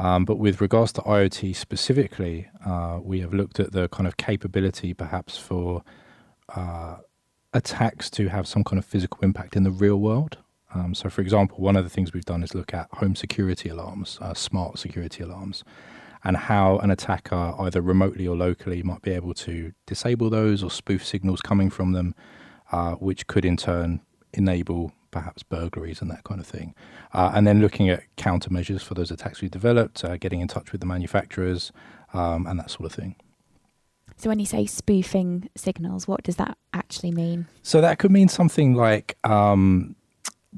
Um, 0.00 0.24
but 0.24 0.38
with 0.38 0.60
regards 0.60 0.92
to 0.94 1.02
IoT 1.02 1.54
specifically, 1.54 2.48
uh, 2.66 2.98
we 3.00 3.20
have 3.20 3.32
looked 3.32 3.60
at 3.60 3.70
the 3.70 3.88
kind 3.90 4.08
of 4.08 4.16
capability, 4.16 4.92
perhaps 4.92 5.38
for 5.38 5.84
uh, 6.56 6.96
attacks 7.54 8.10
to 8.10 8.26
have 8.26 8.48
some 8.48 8.64
kind 8.64 8.80
of 8.80 8.84
physical 8.84 9.20
impact 9.22 9.54
in 9.54 9.62
the 9.62 9.70
real 9.70 10.00
world. 10.00 10.38
Um, 10.74 10.96
so, 10.96 11.08
for 11.08 11.20
example, 11.20 11.58
one 11.58 11.76
of 11.76 11.84
the 11.84 11.90
things 11.90 12.12
we've 12.12 12.24
done 12.24 12.42
is 12.42 12.56
look 12.56 12.74
at 12.74 12.88
home 12.94 13.14
security 13.14 13.68
alarms, 13.68 14.18
uh, 14.20 14.34
smart 14.34 14.80
security 14.80 15.22
alarms 15.22 15.62
and 16.24 16.36
how 16.36 16.78
an 16.78 16.90
attacker, 16.90 17.54
either 17.58 17.80
remotely 17.80 18.26
or 18.26 18.36
locally, 18.36 18.82
might 18.82 19.02
be 19.02 19.12
able 19.12 19.34
to 19.34 19.72
disable 19.86 20.30
those 20.30 20.62
or 20.62 20.70
spoof 20.70 21.04
signals 21.04 21.40
coming 21.40 21.70
from 21.70 21.92
them, 21.92 22.14
uh, 22.72 22.92
which 22.94 23.26
could 23.26 23.44
in 23.44 23.56
turn 23.56 24.00
enable 24.32 24.92
perhaps 25.10 25.42
burglaries 25.42 26.00
and 26.00 26.10
that 26.10 26.22
kind 26.24 26.40
of 26.40 26.46
thing. 26.46 26.74
Uh, 27.12 27.32
and 27.34 27.46
then 27.46 27.60
looking 27.60 27.88
at 27.88 28.02
countermeasures 28.16 28.82
for 28.82 28.94
those 28.94 29.10
attacks 29.10 29.40
we've 29.40 29.50
developed, 29.50 30.04
uh, 30.04 30.16
getting 30.16 30.40
in 30.40 30.48
touch 30.48 30.72
with 30.72 30.80
the 30.80 30.86
manufacturers, 30.86 31.72
um, 32.12 32.46
and 32.46 32.58
that 32.58 32.70
sort 32.70 32.86
of 32.86 32.92
thing. 32.92 33.16
So, 34.16 34.28
when 34.28 34.38
you 34.38 34.46
say 34.46 34.66
spoofing 34.66 35.48
signals, 35.56 36.06
what 36.06 36.22
does 36.22 36.36
that 36.36 36.58
actually 36.74 37.10
mean? 37.10 37.46
So, 37.62 37.80
that 37.80 37.98
could 37.98 38.10
mean 38.10 38.28
something 38.28 38.74
like 38.74 39.16
um, 39.24 39.96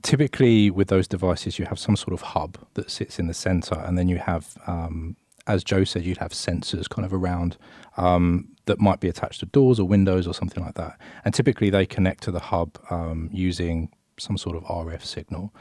typically 0.02 0.70
with 0.70 0.88
those 0.88 1.06
devices, 1.06 1.58
you 1.58 1.66
have 1.66 1.78
some 1.78 1.96
sort 1.96 2.12
of 2.12 2.22
hub 2.22 2.58
that 2.74 2.90
sits 2.90 3.18
in 3.18 3.26
the 3.26 3.34
center, 3.34 3.76
and 3.76 3.96
then 3.96 4.08
you 4.08 4.18
have 4.18 4.56
um, 4.66 5.16
as 5.46 5.64
Jo 5.64 5.84
said, 5.84 6.04
you'd 6.04 6.18
have 6.18 6.32
sensors 6.32 6.88
kind 6.88 7.04
of 7.04 7.12
around 7.12 7.56
um, 7.96 8.48
that 8.66 8.80
might 8.80 9.00
be 9.00 9.08
attached 9.08 9.40
to 9.40 9.46
doors 9.46 9.80
or 9.80 9.86
windows 9.86 10.26
or 10.26 10.34
something 10.34 10.62
like 10.62 10.74
that. 10.74 10.98
And 11.24 11.34
typically 11.34 11.70
they 11.70 11.86
connect 11.86 12.22
to 12.24 12.30
the 12.30 12.40
hub 12.40 12.78
um, 12.90 13.28
using 13.32 13.90
some 14.18 14.38
sort 14.38 14.56
of 14.56 14.62
RF 14.64 15.02
signal. 15.04 15.52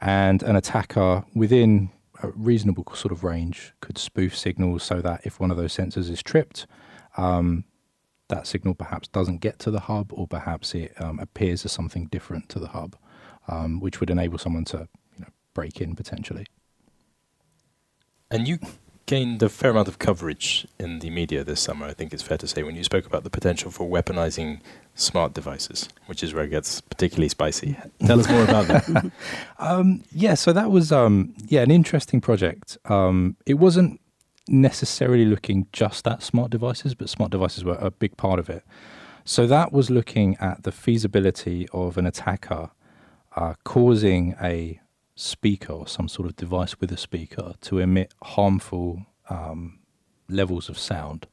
And 0.00 0.42
an 0.42 0.56
attacker 0.56 1.24
within 1.34 1.90
a 2.22 2.28
reasonable 2.30 2.84
sort 2.94 3.12
of 3.12 3.24
range 3.24 3.72
could 3.80 3.98
spoof 3.98 4.36
signals 4.36 4.82
so 4.82 5.00
that 5.00 5.22
if 5.24 5.40
one 5.40 5.50
of 5.50 5.56
those 5.56 5.74
sensors 5.74 6.10
is 6.10 6.22
tripped, 6.22 6.66
um, 7.16 7.64
that 8.28 8.46
signal 8.46 8.74
perhaps 8.74 9.08
doesn't 9.08 9.38
get 9.38 9.58
to 9.60 9.70
the 9.70 9.80
hub 9.80 10.12
or 10.12 10.26
perhaps 10.26 10.74
it 10.74 10.92
um, 11.00 11.18
appears 11.18 11.64
as 11.64 11.72
something 11.72 12.06
different 12.06 12.48
to 12.50 12.58
the 12.58 12.68
hub, 12.68 12.96
um, 13.48 13.80
which 13.80 14.00
would 14.00 14.10
enable 14.10 14.38
someone 14.38 14.64
to 14.64 14.88
you 15.14 15.20
know, 15.20 15.28
break 15.54 15.80
in 15.80 15.94
potentially. 15.94 16.46
And 18.30 18.48
you 18.48 18.58
gained 19.06 19.42
a 19.42 19.48
fair 19.48 19.70
amount 19.70 19.88
of 19.88 19.98
coverage 19.98 20.66
in 20.78 21.00
the 21.00 21.10
media 21.10 21.44
this 21.44 21.60
summer, 21.60 21.86
I 21.86 21.92
think 21.92 22.12
it's 22.12 22.22
fair 22.22 22.38
to 22.38 22.46
say, 22.46 22.62
when 22.62 22.76
you 22.76 22.84
spoke 22.84 23.06
about 23.06 23.24
the 23.24 23.30
potential 23.30 23.70
for 23.70 23.88
weaponizing 23.88 24.60
smart 24.94 25.34
devices, 25.34 25.88
which 26.06 26.22
is 26.22 26.32
where 26.32 26.44
it 26.44 26.50
gets 26.50 26.80
particularly 26.80 27.28
spicy. 27.28 27.76
Tell 28.06 28.20
us 28.20 28.28
more 28.28 28.44
about 28.44 28.66
that. 28.68 29.10
um, 29.58 30.02
yeah, 30.12 30.34
so 30.34 30.52
that 30.52 30.70
was 30.70 30.92
um, 30.92 31.34
yeah 31.46 31.62
an 31.62 31.70
interesting 31.70 32.20
project. 32.20 32.78
Um, 32.86 33.36
it 33.46 33.54
wasn't 33.54 34.00
necessarily 34.48 35.24
looking 35.24 35.66
just 35.72 36.06
at 36.06 36.22
smart 36.22 36.50
devices, 36.50 36.94
but 36.94 37.08
smart 37.08 37.30
devices 37.30 37.64
were 37.64 37.78
a 37.80 37.90
big 37.90 38.16
part 38.16 38.38
of 38.38 38.48
it. 38.48 38.62
So 39.24 39.46
that 39.46 39.72
was 39.72 39.90
looking 39.90 40.36
at 40.38 40.64
the 40.64 40.72
feasibility 40.72 41.66
of 41.72 41.96
an 41.96 42.06
attacker 42.06 42.70
uh, 43.36 43.54
causing 43.64 44.36
a 44.40 44.80
speaker 45.14 45.72
or 45.72 45.86
some 45.86 46.08
sort 46.08 46.28
of 46.28 46.36
device 46.36 46.80
with 46.80 46.90
a 46.92 46.96
speaker 46.96 47.54
to 47.60 47.78
emit 47.78 48.12
harmful 48.22 49.06
um, 49.30 49.78
levels 50.28 50.68
of 50.68 50.78
sound. 50.78 51.26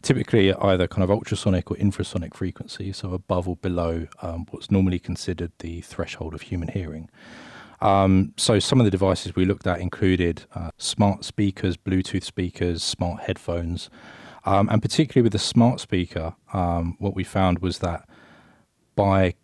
Typically, 0.00 0.54
either 0.54 0.86
kind 0.86 1.02
of 1.02 1.10
ultrasonic 1.10 1.70
or 1.70 1.76
infrasonic 1.76 2.32
frequency, 2.34 2.92
so 2.92 3.12
above 3.12 3.48
or 3.48 3.56
below 3.56 4.06
um, 4.22 4.46
what's 4.50 4.70
normally 4.70 4.98
considered 4.98 5.50
the 5.58 5.80
threshold 5.80 6.34
of 6.34 6.42
human 6.42 6.68
hearing. 6.68 7.10
Um, 7.80 8.32
so, 8.36 8.58
some 8.58 8.80
of 8.80 8.84
the 8.84 8.90
devices 8.90 9.34
we 9.34 9.44
looked 9.44 9.66
at 9.66 9.80
included 9.80 10.44
uh, 10.54 10.70
smart 10.78 11.24
speakers, 11.24 11.76
Bluetooth 11.76 12.22
speakers, 12.22 12.82
smart 12.82 13.22
headphones, 13.22 13.90
um, 14.44 14.68
and 14.68 14.80
particularly 14.80 15.24
with 15.24 15.32
the 15.32 15.38
smart 15.38 15.80
speaker, 15.80 16.34
um, 16.52 16.96
what 16.98 17.14
we 17.14 17.24
found 17.24 17.58
was 17.58 17.78
that 17.80 18.08
by 18.94 19.34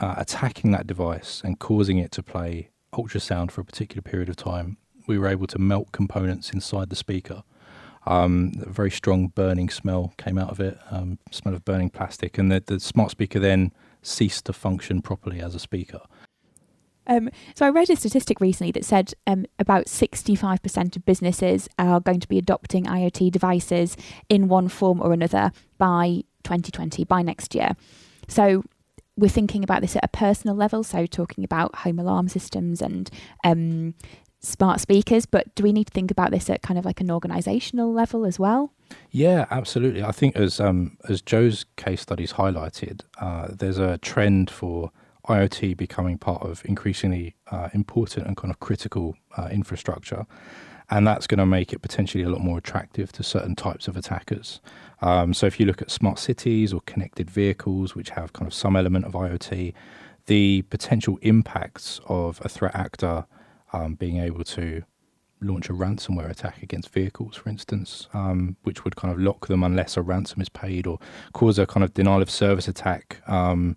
uh, 0.00 0.14
attacking 0.16 0.70
that 0.70 0.86
device 0.86 1.42
and 1.44 1.58
causing 1.58 1.98
it 1.98 2.10
to 2.12 2.22
play 2.22 2.70
ultrasound 2.92 3.50
for 3.50 3.60
a 3.60 3.64
particular 3.64 4.02
period 4.02 4.28
of 4.28 4.36
time, 4.36 4.76
we 5.06 5.18
were 5.18 5.28
able 5.28 5.46
to 5.48 5.58
melt 5.58 5.92
components 5.92 6.50
inside 6.50 6.90
the 6.90 6.96
speaker. 6.96 7.42
Um, 8.06 8.52
a 8.62 8.70
very 8.70 8.90
strong 8.90 9.28
burning 9.28 9.68
smell 9.68 10.14
came 10.16 10.38
out 10.38 10.50
of 10.50 10.60
it, 10.60 10.78
um, 10.90 11.18
smell 11.30 11.54
of 11.54 11.64
burning 11.64 11.90
plastic, 11.90 12.38
and 12.38 12.50
the, 12.50 12.62
the 12.64 12.80
smart 12.80 13.10
speaker 13.10 13.38
then 13.38 13.72
ceased 14.02 14.46
to 14.46 14.52
function 14.52 15.02
properly 15.02 15.40
as 15.40 15.54
a 15.54 15.58
speaker. 15.58 16.00
Um, 17.06 17.30
so 17.54 17.64
I 17.64 17.70
read 17.70 17.88
a 17.88 17.96
statistic 17.96 18.40
recently 18.40 18.70
that 18.72 18.84
said 18.84 19.14
um, 19.26 19.46
about 19.58 19.86
65% 19.86 20.96
of 20.96 21.04
businesses 21.06 21.68
are 21.78 22.00
going 22.00 22.20
to 22.20 22.28
be 22.28 22.36
adopting 22.36 22.84
IoT 22.84 23.32
devices 23.32 23.96
in 24.28 24.48
one 24.48 24.68
form 24.68 25.00
or 25.00 25.12
another 25.12 25.52
by 25.78 26.22
2020, 26.44 27.04
by 27.04 27.22
next 27.22 27.54
year. 27.54 27.70
So 28.28 28.62
we're 29.18 29.28
thinking 29.28 29.64
about 29.64 29.82
this 29.82 29.96
at 29.96 30.04
a 30.04 30.08
personal 30.08 30.54
level, 30.54 30.84
so 30.84 31.04
talking 31.04 31.44
about 31.44 31.74
home 31.74 31.98
alarm 31.98 32.28
systems 32.28 32.80
and 32.80 33.10
um, 33.44 33.94
smart 34.40 34.80
speakers, 34.80 35.26
but 35.26 35.52
do 35.54 35.64
we 35.64 35.72
need 35.72 35.88
to 35.88 35.92
think 35.92 36.10
about 36.10 36.30
this 36.30 36.48
at 36.48 36.62
kind 36.62 36.78
of 36.78 36.84
like 36.84 37.00
an 37.00 37.10
organizational 37.10 37.92
level 37.92 38.24
as 38.24 38.38
well? 38.38 38.72
Yeah, 39.10 39.46
absolutely. 39.50 40.02
I 40.02 40.12
think 40.12 40.36
as 40.36 40.60
um, 40.60 40.96
as 41.08 41.20
Jo's 41.20 41.66
case 41.76 42.00
studies 42.00 42.34
highlighted, 42.34 43.02
uh, 43.20 43.48
there's 43.50 43.78
a 43.78 43.98
trend 43.98 44.50
for 44.50 44.92
IoT 45.28 45.76
becoming 45.76 46.16
part 46.16 46.42
of 46.42 46.62
increasingly 46.64 47.34
uh, 47.50 47.68
important 47.74 48.26
and 48.26 48.36
kind 48.36 48.50
of 48.50 48.60
critical 48.60 49.16
uh, 49.36 49.48
infrastructure 49.50 50.26
and 50.90 51.06
that's 51.06 51.26
going 51.26 51.38
to 51.38 51.46
make 51.46 51.72
it 51.72 51.80
potentially 51.80 52.24
a 52.24 52.28
lot 52.28 52.40
more 52.40 52.58
attractive 52.58 53.12
to 53.12 53.22
certain 53.22 53.54
types 53.54 53.88
of 53.88 53.96
attackers. 53.96 54.60
Um, 55.00 55.32
so 55.32 55.46
if 55.46 55.60
you 55.60 55.66
look 55.66 55.80
at 55.80 55.90
smart 55.90 56.18
cities 56.18 56.72
or 56.72 56.80
connected 56.82 57.30
vehicles, 57.30 57.94
which 57.94 58.10
have 58.10 58.32
kind 58.32 58.46
of 58.46 58.54
some 58.54 58.76
element 58.76 59.04
of 59.04 59.12
IoT, 59.12 59.72
the 60.26 60.62
potential 60.62 61.18
impacts 61.22 62.00
of 62.06 62.40
a 62.44 62.48
threat 62.48 62.74
actor 62.74 63.26
um, 63.72 63.94
being 63.94 64.18
able 64.18 64.44
to 64.44 64.82
launch 65.40 65.68
a 65.68 65.72
ransomware 65.72 66.28
attack 66.28 66.62
against 66.62 66.90
vehicles, 66.90 67.36
for 67.36 67.48
instance, 67.48 68.08
um, 68.12 68.56
which 68.62 68.84
would 68.84 68.96
kind 68.96 69.12
of 69.12 69.20
lock 69.20 69.46
them 69.46 69.62
unless 69.62 69.96
a 69.96 70.02
ransom 70.02 70.40
is 70.40 70.48
paid, 70.48 70.86
or 70.86 70.98
cause 71.32 71.58
a 71.58 71.66
kind 71.66 71.84
of 71.84 71.94
denial 71.94 72.22
of 72.22 72.30
service 72.30 72.68
attack 72.68 73.22
um, 73.26 73.76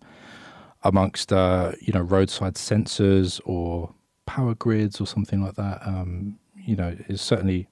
amongst 0.84 1.32
uh, 1.32 1.72
you 1.80 1.94
know 1.94 2.01
roadside 2.01 2.56
sensors 2.56 3.40
or 3.46 3.94
power 4.25 4.56
grids 4.56 5.00
or 5.00 5.08
something 5.08 5.44
like 5.44 5.56
that. 5.56 5.82
Um, 5.86 6.40
you 6.56 6.75
know, 6.75 6.96
is 7.08 7.22
certainly 7.22 7.68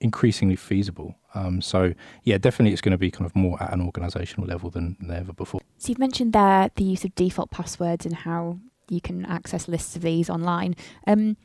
increasingly 0.00 0.56
feasible. 0.56 1.16
Um, 1.34 1.60
so 1.60 1.94
yeah, 2.24 2.38
definitely, 2.38 2.72
it's 2.72 2.82
going 2.82 2.92
to 2.92 2.98
be 2.98 3.10
kind 3.10 3.26
of 3.26 3.34
more 3.34 3.62
at 3.62 3.72
an 3.72 3.90
organisational 3.90 4.46
level 4.46 4.70
than, 4.70 4.96
than 5.00 5.10
ever 5.10 5.32
before. 5.32 5.60
So 5.78 5.88
you've 5.88 5.98
mentioned 5.98 6.32
there 6.32 6.70
the 6.76 6.84
use 6.84 7.04
of 7.04 7.14
default 7.14 7.50
passwords 7.50 8.06
and 8.06 8.14
how 8.14 8.58
you 8.88 9.00
can 9.00 9.24
access 9.26 9.68
lists 9.68 9.96
of 9.96 10.02
these 10.02 10.28
online. 10.28 10.76
Um, 11.06 11.36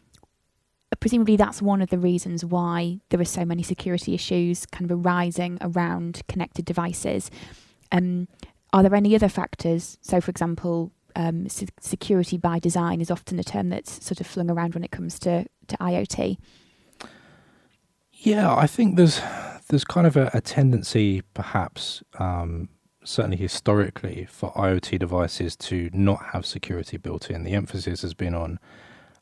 presumably 1.00 1.36
that's 1.36 1.62
one 1.62 1.82
of 1.82 1.90
the 1.90 1.98
reasons 1.98 2.44
why 2.46 3.00
there 3.10 3.20
are 3.20 3.26
so 3.26 3.46
many 3.46 3.64
security 3.64 4.14
issues 4.14 4.66
kind 4.66 4.90
of 4.90 5.06
arising 5.06 5.58
around 5.62 6.22
connected 6.28 6.66
devices. 6.66 7.30
Um, 7.92 8.28
are 8.74 8.84
there 8.84 8.96
any 8.96 9.16
other 9.16 9.30
factors? 9.30 9.98
So, 10.02 10.20
for 10.20 10.30
example, 10.30 10.92
um, 11.16 11.48
se- 11.50 11.68
security 11.80 12.38
by 12.38 12.60
design 12.60 13.02
is 13.02 13.10
often 13.10 13.40
a 13.40 13.44
term 13.44 13.70
that's 13.70 14.06
sort 14.06 14.20
of 14.20 14.28
flung 14.28 14.52
around 14.52 14.74
when 14.74 14.84
it 14.84 14.92
comes 14.92 15.20
to, 15.20 15.46
to 15.68 15.78
IoT. 15.78 16.38
Yeah, 18.14 18.54
I 18.54 18.68
think 18.68 18.98
there's 18.98 19.22
there's 19.70 19.84
kind 19.84 20.08
of 20.08 20.16
a, 20.16 20.30
a 20.34 20.42
tendency, 20.42 21.22
perhaps, 21.34 22.02
um, 22.20 22.70
certainly 23.04 23.38
historically, 23.38 24.28
for 24.30 24.52
IoT 24.54 25.00
devices 25.00 25.56
to 25.56 25.90
not 25.94 26.28
have 26.34 26.46
security 26.46 26.98
built 26.98 27.30
in. 27.30 27.44
The 27.44 27.54
emphasis 27.54 28.02
has 28.02 28.14
been 28.14 28.34
on 28.34 28.60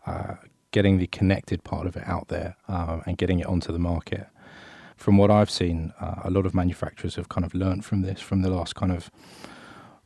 uh, 0.05 0.35
getting 0.71 0.97
the 0.97 1.07
connected 1.07 1.63
part 1.63 1.87
of 1.87 1.95
it 1.95 2.03
out 2.05 2.27
there 2.27 2.57
uh, 2.67 2.99
and 3.05 3.17
getting 3.17 3.39
it 3.39 3.47
onto 3.47 3.71
the 3.71 3.79
market. 3.79 4.27
From 4.97 5.17
what 5.17 5.31
I've 5.31 5.49
seen, 5.49 5.93
uh, 5.99 6.21
a 6.23 6.29
lot 6.29 6.45
of 6.45 6.53
manufacturers 6.53 7.15
have 7.15 7.29
kind 7.29 7.45
of 7.45 7.53
learned 7.53 7.83
from 7.83 8.01
this 8.01 8.21
from 8.21 8.41
the 8.41 8.49
last 8.49 8.75
kind 8.75 8.91
of 8.91 9.11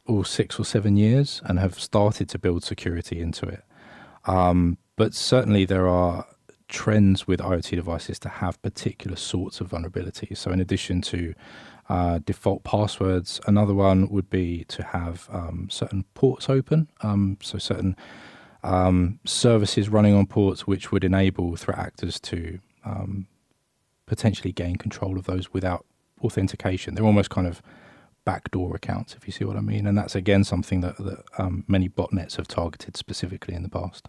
oh, 0.07 0.23
six 0.23 0.59
or 0.59 0.65
seven 0.65 0.97
years 0.97 1.41
and 1.45 1.59
have 1.59 1.79
started 1.79 2.27
to 2.29 2.39
build 2.39 2.63
security 2.63 3.19
into 3.19 3.45
it. 3.45 3.63
Um, 4.25 4.77
but 4.95 5.13
certainly 5.13 5.65
there 5.65 5.87
are 5.87 6.25
trends 6.69 7.27
with 7.27 7.39
IoT 7.39 7.71
devices 7.71 8.19
to 8.19 8.29
have 8.29 8.61
particular 8.61 9.17
sorts 9.17 9.59
of 9.59 9.69
vulnerabilities. 9.69 10.37
So, 10.37 10.51
in 10.51 10.61
addition 10.61 11.01
to 11.01 11.33
uh, 11.89 12.19
default 12.19 12.63
passwords, 12.63 13.41
another 13.47 13.73
one 13.73 14.07
would 14.09 14.29
be 14.29 14.63
to 14.65 14.83
have 14.83 15.27
um, 15.31 15.67
certain 15.69 16.05
ports 16.13 16.49
open. 16.49 16.89
Um, 17.01 17.37
so, 17.41 17.57
certain 17.57 17.95
um, 18.63 19.19
services 19.25 19.89
running 19.89 20.13
on 20.13 20.27
ports 20.27 20.67
which 20.67 20.91
would 20.91 21.03
enable 21.03 21.55
threat 21.55 21.79
actors 21.79 22.19
to 22.21 22.59
um, 22.85 23.27
potentially 24.05 24.51
gain 24.51 24.77
control 24.77 25.17
of 25.17 25.25
those 25.25 25.51
without 25.51 25.85
authentication. 26.23 26.95
They're 26.95 27.05
almost 27.05 27.29
kind 27.29 27.47
of 27.47 27.61
backdoor 28.25 28.75
accounts, 28.75 29.15
if 29.15 29.25
you 29.25 29.31
see 29.31 29.45
what 29.45 29.57
I 29.57 29.61
mean. 29.61 29.87
And 29.87 29.97
that's 29.97 30.15
again 30.15 30.43
something 30.43 30.81
that, 30.81 30.97
that 30.97 31.23
um, 31.37 31.63
many 31.67 31.89
botnets 31.89 32.35
have 32.37 32.47
targeted 32.47 32.95
specifically 32.95 33.55
in 33.55 33.63
the 33.63 33.69
past. 33.69 34.07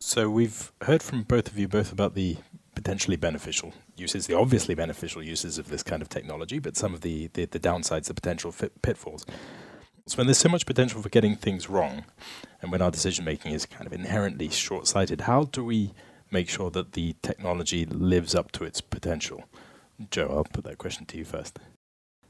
So 0.00 0.30
we've 0.30 0.72
heard 0.82 1.02
from 1.02 1.24
both 1.24 1.48
of 1.48 1.58
you 1.58 1.68
both 1.68 1.92
about 1.92 2.14
the 2.14 2.38
potentially 2.74 3.16
beneficial 3.16 3.74
uses, 3.96 4.26
the 4.26 4.36
obviously 4.36 4.74
beneficial 4.74 5.22
uses 5.22 5.58
of 5.58 5.68
this 5.68 5.82
kind 5.82 6.00
of 6.00 6.08
technology, 6.08 6.58
but 6.58 6.76
some 6.76 6.94
of 6.94 7.02
the, 7.02 7.28
the, 7.34 7.44
the 7.44 7.60
downsides, 7.60 8.06
the 8.06 8.14
potential 8.14 8.50
fit, 8.50 8.80
pitfalls. 8.80 9.26
So 10.06 10.16
when 10.16 10.26
there's 10.26 10.38
so 10.38 10.48
much 10.48 10.64
potential 10.64 11.02
for 11.02 11.10
getting 11.10 11.36
things 11.36 11.68
wrong, 11.68 12.04
and 12.62 12.72
when 12.72 12.80
our 12.80 12.90
decision 12.90 13.24
making 13.26 13.52
is 13.52 13.66
kind 13.66 13.86
of 13.86 13.92
inherently 13.92 14.48
short 14.48 14.86
sighted, 14.86 15.22
how 15.22 15.44
do 15.44 15.64
we 15.64 15.92
make 16.30 16.48
sure 16.48 16.70
that 16.70 16.92
the 16.92 17.14
technology 17.22 17.84
lives 17.84 18.34
up 18.34 18.50
to 18.52 18.64
its 18.64 18.80
potential? 18.80 19.44
Jo, 20.10 20.28
I'll 20.28 20.44
put 20.44 20.64
that 20.64 20.78
question 20.78 21.04
to 21.06 21.18
you 21.18 21.26
first. 21.26 21.58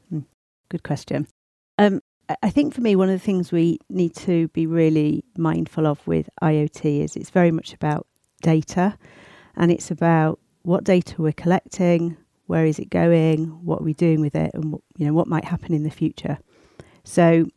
Hmm, 0.09 0.21
good 0.69 0.83
question. 0.83 1.27
Um, 1.77 2.01
I 2.41 2.49
think 2.49 2.73
for 2.73 2.81
me, 2.81 2.95
one 2.95 3.09
of 3.09 3.19
the 3.19 3.25
things 3.25 3.51
we 3.51 3.79
need 3.89 4.15
to 4.17 4.47
be 4.49 4.65
really 4.65 5.23
mindful 5.37 5.87
of 5.87 6.05
with 6.07 6.29
IoT 6.41 7.03
is 7.03 7.15
it's 7.15 7.29
very 7.29 7.51
much 7.51 7.73
about 7.73 8.07
data 8.41 8.97
and 9.55 9.71
it's 9.71 9.91
about 9.91 10.39
what 10.63 10.83
data 10.83 11.21
we're 11.21 11.31
collecting, 11.31 12.17
where 12.45 12.65
is 12.65 12.79
it 12.79 12.89
going, 12.89 13.47
what 13.65 13.81
are 13.81 13.83
we 13.83 13.93
doing 13.93 14.21
with 14.21 14.35
it, 14.35 14.51
and 14.53 14.73
what, 14.73 14.81
you 14.97 15.05
know 15.05 15.13
what 15.13 15.27
might 15.27 15.45
happen 15.45 15.73
in 15.73 15.83
the 15.83 15.89
future. 15.89 16.37
So 17.03 17.47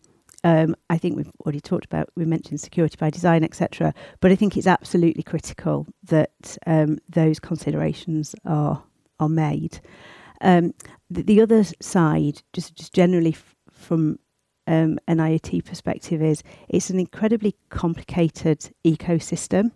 um, 0.45 0.77
I 0.91 0.99
think 0.99 1.17
we've 1.17 1.33
already 1.41 1.61
talked 1.61 1.85
about, 1.85 2.11
we 2.17 2.25
mentioned 2.25 2.61
security 2.61 2.97
by 2.99 3.11
design, 3.11 3.45
etc. 3.45 3.95
But 4.21 4.31
I 4.31 4.37
think 4.37 4.57
it's 4.57 4.67
absolutely 4.67 5.23
critical 5.23 5.87
that 6.05 6.59
um, 6.67 6.99
those 7.09 7.41
considerations 7.41 8.35
are 8.45 8.83
are 9.21 9.29
made. 9.29 9.81
Um, 10.41 10.75
the, 11.09 11.23
the, 11.23 11.41
other 11.41 11.65
side, 11.81 12.43
just 12.53 12.75
just 12.75 12.93
generally 12.93 13.33
f- 13.33 13.55
from 13.73 14.19
um, 14.67 14.99
an 15.07 15.19
IoT 15.19 15.65
perspective, 15.65 16.23
is 16.23 16.43
it's 16.69 16.91
an 16.91 16.99
incredibly 16.99 17.55
complicated 17.71 18.71
ecosystem, 18.85 19.73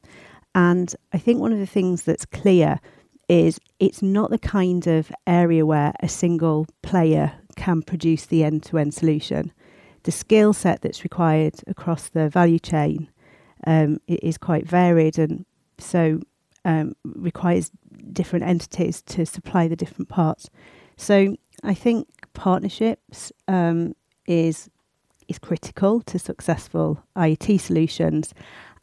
and 0.55 0.95
I 1.13 1.19
think 1.19 1.41
one 1.41 1.53
of 1.53 1.59
the 1.59 1.67
things 1.67 2.03
that's 2.03 2.27
clear 2.27 2.81
is 3.29 3.61
it's 3.79 4.01
not 4.01 4.31
the 4.31 4.39
kind 4.39 4.87
of 4.87 5.13
area 5.27 5.67
where 5.67 5.93
a 6.01 6.09
single 6.09 6.67
player 6.83 7.33
can 7.57 7.83
produce 7.83 8.25
the 8.25 8.43
end-to-end 8.43 8.95
solution 8.95 9.53
the 10.09 10.13
skill 10.13 10.55
set 10.55 10.81
that's 10.81 11.05
required 11.05 11.55
across 11.67 12.09
the 12.09 12.31
value 12.31 12.59
chain 12.59 13.11
um, 13.67 14.01
is 14.07 14.39
quite 14.39 14.67
varied 14.67 15.19
and 15.19 15.45
so 15.79 16.21
um, 16.65 16.95
requires 17.05 17.71
different 18.13 18.45
entities 18.47 19.03
to 19.03 19.27
supply 19.27 19.69
the 19.69 19.77
different 19.77 20.09
parts. 20.09 20.49
So 20.97 21.37
I 21.63 21.75
think 21.75 22.09
partnerships 22.33 23.33
um, 23.49 23.95
is 24.27 24.71
is 25.29 25.39
critical 25.39 26.01
to 26.03 26.19
successful 26.19 27.03
IoT 27.17 27.61
solutions, 27.61 28.35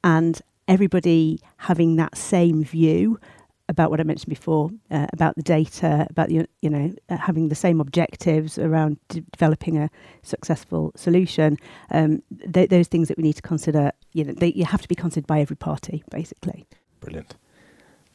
and 0.03 0.41
everybody 0.67 1.39
having 1.58 1.95
that 1.97 2.17
same 2.17 2.63
view 2.63 3.19
about 3.67 3.89
what 3.89 3.99
I 3.99 4.03
mentioned 4.03 4.29
before 4.29 4.69
uh, 4.91 5.08
about 5.12 5.36
the 5.36 5.41
data, 5.41 6.05
about 6.10 6.29
the, 6.29 6.47
you 6.62 6.69
know 6.69 6.93
uh, 7.10 7.17
having 7.17 7.49
the 7.49 7.55
same 7.55 7.81
objectives 7.81 8.58
around 8.58 8.97
d- 9.10 9.23
developing 9.31 9.77
a 9.77 9.89
successful 10.21 10.91
solution. 10.95 11.58
Um, 11.91 12.21
th- 12.53 12.69
those 12.69 12.88
things 12.88 13.08
that 13.08 13.17
we 13.17 13.23
need 13.23 13.34
to 13.34 13.41
consider, 13.41 13.91
you 14.13 14.23
know, 14.23 14.34
they 14.34 14.51
you 14.53 14.65
have 14.65 14.81
to 14.81 14.88
be 14.88 14.95
considered 14.95 15.27
by 15.27 15.39
every 15.39 15.55
party, 15.55 16.03
basically. 16.12 16.65
Brilliant. 16.99 17.36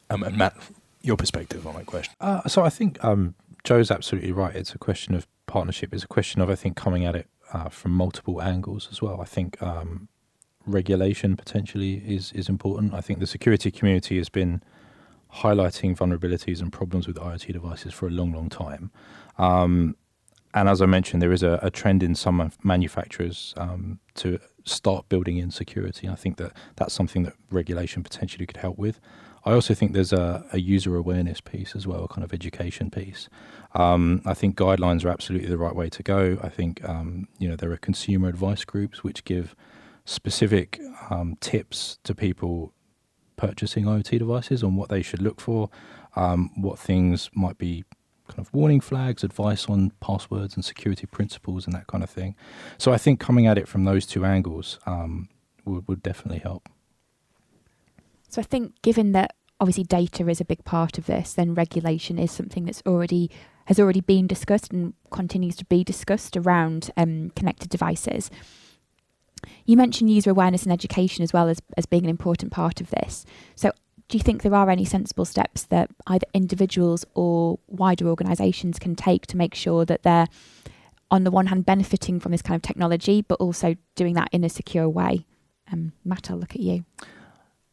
Um, 0.09 0.23
and 0.23 0.37
Matt, 0.37 0.55
your 1.01 1.17
perspective 1.17 1.65
on 1.65 1.75
that 1.75 1.85
question? 1.85 2.13
Uh, 2.19 2.47
so 2.47 2.63
I 2.63 2.69
think 2.69 3.03
um, 3.03 3.35
Jo's 3.63 3.91
absolutely 3.91 4.31
right. 4.31 4.55
It's 4.55 4.73
a 4.73 4.77
question 4.77 5.15
of 5.15 5.27
partnership. 5.47 5.93
It's 5.93 6.03
a 6.03 6.07
question 6.07 6.41
of 6.41 6.49
I 6.49 6.55
think 6.55 6.75
coming 6.75 7.05
at 7.05 7.15
it 7.15 7.27
uh, 7.53 7.69
from 7.69 7.91
multiple 7.91 8.41
angles 8.41 8.87
as 8.91 9.01
well. 9.01 9.21
I 9.21 9.25
think 9.25 9.61
um, 9.61 10.07
regulation 10.65 11.35
potentially 11.35 11.95
is 12.05 12.31
is 12.33 12.49
important. 12.49 12.93
I 12.93 13.01
think 13.01 13.19
the 13.19 13.27
security 13.27 13.71
community 13.71 14.17
has 14.17 14.29
been 14.29 14.61
highlighting 15.35 15.95
vulnerabilities 15.95 16.61
and 16.61 16.71
problems 16.71 17.07
with 17.07 17.15
IoT 17.15 17.53
devices 17.53 17.93
for 17.93 18.07
a 18.07 18.11
long, 18.11 18.33
long 18.33 18.49
time. 18.49 18.91
Um, 19.37 19.95
and 20.53 20.67
as 20.67 20.81
I 20.81 20.85
mentioned, 20.85 21.21
there 21.21 21.31
is 21.31 21.43
a, 21.43 21.59
a 21.61 21.71
trend 21.71 22.03
in 22.03 22.15
some 22.15 22.51
manufacturers 22.63 23.53
um, 23.55 23.99
to 24.15 24.39
start 24.65 25.07
building 25.07 25.37
in 25.37 25.49
security. 25.49 26.09
I 26.09 26.15
think 26.15 26.37
that 26.37 26.51
that's 26.75 26.93
something 26.93 27.23
that 27.23 27.33
regulation 27.49 28.03
potentially 28.03 28.45
could 28.45 28.57
help 28.57 28.77
with. 28.77 28.99
I 29.45 29.53
also 29.53 29.73
think 29.73 29.93
there's 29.93 30.13
a, 30.13 30.45
a 30.51 30.59
user 30.59 30.95
awareness 30.95 31.41
piece 31.41 31.75
as 31.75 31.87
well, 31.87 32.03
a 32.03 32.07
kind 32.07 32.23
of 32.23 32.33
education 32.33 32.91
piece. 32.91 33.29
Um, 33.73 34.21
I 34.25 34.33
think 34.33 34.57
guidelines 34.57 35.05
are 35.05 35.09
absolutely 35.09 35.47
the 35.47 35.57
right 35.57 35.75
way 35.75 35.89
to 35.89 36.03
go. 36.03 36.37
I 36.41 36.49
think 36.49 36.87
um, 36.87 37.27
you 37.39 37.47
know 37.47 37.55
there 37.55 37.71
are 37.71 37.77
consumer 37.77 38.27
advice 38.27 38.65
groups 38.65 39.03
which 39.03 39.23
give 39.23 39.55
specific 40.05 40.79
um, 41.09 41.37
tips 41.39 41.97
to 42.03 42.13
people 42.13 42.73
purchasing 43.37 43.85
IoT 43.85 44.19
devices 44.19 44.63
on 44.63 44.75
what 44.75 44.89
they 44.89 45.01
should 45.01 45.21
look 45.21 45.39
for, 45.39 45.69
um, 46.15 46.51
what 46.55 46.77
things 46.77 47.29
might 47.33 47.57
be 47.57 47.83
kind 48.27 48.39
of 48.39 48.53
warning 48.53 48.79
flags, 48.79 49.23
advice 49.23 49.67
on 49.67 49.91
passwords 49.99 50.55
and 50.55 50.63
security 50.63 51.05
principles, 51.05 51.65
and 51.65 51.73
that 51.75 51.87
kind 51.87 52.03
of 52.03 52.09
thing. 52.09 52.35
So 52.77 52.93
I 52.93 52.97
think 52.97 53.19
coming 53.19 53.47
at 53.47 53.57
it 53.57 53.67
from 53.67 53.83
those 53.83 54.05
two 54.05 54.25
angles 54.25 54.79
um, 54.85 55.29
would, 55.65 55.87
would 55.87 56.03
definitely 56.03 56.39
help. 56.39 56.69
So 58.29 58.41
I 58.41 58.45
think, 58.45 58.81
given 58.81 59.11
that 59.11 59.35
obviously 59.59 59.83
data 59.83 60.27
is 60.29 60.39
a 60.39 60.45
big 60.45 60.63
part 60.63 60.97
of 60.97 61.05
this, 61.05 61.33
then 61.33 61.53
regulation 61.53 62.17
is 62.17 62.31
something 62.31 62.65
that's 62.65 62.81
already 62.85 63.29
has 63.65 63.79
already 63.79 64.01
been 64.01 64.27
discussed 64.27 64.71
and 64.71 64.93
continues 65.11 65.55
to 65.57 65.65
be 65.65 65.83
discussed 65.83 66.35
around 66.37 66.91
um, 66.97 67.31
connected 67.35 67.69
devices. 67.69 68.29
You 69.65 69.77
mentioned 69.77 70.09
user 70.09 70.29
awareness 70.29 70.63
and 70.63 70.71
education 70.71 71.23
as 71.23 71.33
well 71.33 71.47
as, 71.47 71.61
as 71.77 71.85
being 71.85 72.03
an 72.03 72.09
important 72.09 72.51
part 72.51 72.81
of 72.81 72.89
this. 72.91 73.25
So, 73.55 73.71
do 74.07 74.17
you 74.17 74.23
think 74.23 74.41
there 74.41 74.55
are 74.55 74.69
any 74.69 74.83
sensible 74.83 75.23
steps 75.23 75.63
that 75.63 75.89
either 76.05 76.27
individuals 76.33 77.05
or 77.13 77.59
wider 77.67 78.07
organisations 78.07 78.77
can 78.77 78.93
take 78.93 79.25
to 79.27 79.37
make 79.37 79.55
sure 79.55 79.85
that 79.85 80.03
they're, 80.03 80.27
on 81.09 81.23
the 81.23 81.31
one 81.31 81.47
hand, 81.47 81.65
benefiting 81.65 82.19
from 82.19 82.33
this 82.33 82.41
kind 82.41 82.57
of 82.57 82.61
technology, 82.61 83.21
but 83.21 83.39
also 83.39 83.75
doing 83.95 84.13
that 84.15 84.27
in 84.33 84.43
a 84.43 84.49
secure 84.49 84.89
way? 84.89 85.25
Um, 85.71 85.93
Matt, 86.03 86.29
I'll 86.29 86.37
look 86.37 86.55
at 86.55 86.61
you. 86.61 86.83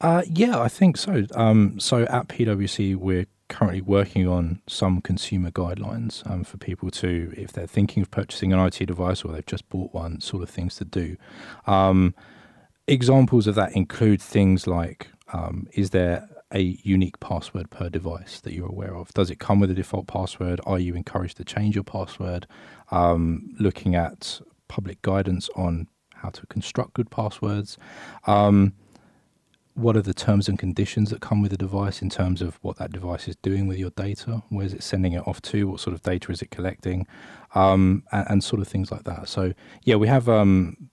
Uh, 0.01 0.23
yeah, 0.29 0.59
I 0.59 0.69
think 0.69 0.97
so. 0.97 1.25
Um, 1.35 1.81
so 1.81 2.03
at 2.05 2.29
PwC, 2.29 2.97
we're 2.97 3.27
currently 3.49 3.81
working 3.81 4.29
on 4.29 4.61
some 4.67 5.01
consumer 5.01 5.51
guidelines 5.51 6.29
um, 6.31 6.45
for 6.45 6.57
people 6.59 6.91
to, 6.91 7.33
if 7.37 7.53
they're 7.53 7.67
thinking 7.67 8.03
of 8.03 8.11
purchasing 8.11 8.53
an 8.53 8.61
IT 8.61 8.87
device 8.87 9.25
or 9.25 9.33
they've 9.33 9.47
just 9.47 9.69
bought 9.69 9.93
one, 9.93 10.21
sort 10.21 10.43
of 10.43 10.51
things 10.51 10.77
to 10.77 10.85
do. 10.85 11.17
Um, 11.67 12.15
examples 12.87 13.47
of 13.47 13.55
that 13.57 13.75
include 13.75 14.23
things 14.23 14.67
like 14.67 15.09
um, 15.33 15.67
is 15.73 15.91
there 15.91 16.29
a 16.53 16.61
unique 16.83 17.21
password 17.21 17.71
per 17.71 17.89
device 17.89 18.41
that 18.41 18.55
you're 18.55 18.69
aware 18.69 18.95
of? 18.95 19.13
Does 19.13 19.31
it 19.31 19.39
come 19.39 19.61
with 19.61 19.71
a 19.71 19.75
default 19.75 20.07
password? 20.07 20.61
Are 20.65 20.79
you 20.79 20.95
encouraged 20.95 21.37
to 21.39 21.45
change 21.45 21.75
your 21.75 21.85
password? 21.85 22.47
Um, 22.91 23.55
looking 23.59 23.95
at 23.95 24.41
public 24.69 25.03
guidance 25.03 25.51
on 25.57 25.89
how 26.15 26.31
to 26.31 26.47
construct 26.47 26.95
good 26.95 27.11
passwords. 27.11 27.77
Um, 28.27 28.73
what 29.79 29.97
are 29.97 30.03
the 30.03 30.15
terms 30.15 30.49
and 30.49 30.59
conditions 30.59 31.11
that 31.11 31.21
come 31.21 31.41
with 31.41 31.53
the 31.53 31.57
device 31.57 32.03
in 32.03 32.11
terms 32.11 32.43
of 32.43 32.59
what 32.63 32.77
that 32.79 32.91
device 32.91 33.29
is 33.29 33.37
doing 33.37 33.69
with 33.69 33.79
your 33.79 33.91
data? 33.91 34.43
Where 34.49 34.67
is 34.67 34.75
it 34.75 34.83
sending 34.83 35.13
it 35.13 35.27
off 35.27 35.41
to? 35.43 35.69
What 35.69 35.81
sort 35.81 35.95
of 35.95 36.03
data 36.03 36.33
is 36.33 36.43
it 36.43 36.51
collecting? 36.51 37.07
Um, 37.55 38.03
and, 38.11 38.27
and, 38.29 38.45
sort 38.45 38.61
of 38.61 38.69
things 38.69 38.91
like 38.91 39.05
that. 39.05 39.29
So 39.29 39.55
yeah, 39.85 39.95
we 39.95 40.09
have 40.09 40.29
um, 40.29 40.91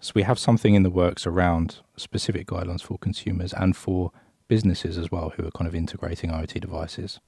so 0.00 0.12
we 0.14 0.22
have 0.22 0.38
something 0.38 0.74
in 0.74 0.84
the 0.84 0.90
works 0.90 1.26
around 1.26 1.80
specific 1.96 2.46
guidelines 2.46 2.82
for 2.82 2.98
consumers 2.98 3.52
and 3.52 3.76
for 3.76 4.12
businesses 4.48 4.96
as 4.96 5.10
well 5.10 5.32
who 5.36 5.46
are 5.46 5.50
kind 5.50 5.68
of 5.68 5.74
integrating 5.74 6.30
IoT 6.30 6.60
devices. 6.60 7.20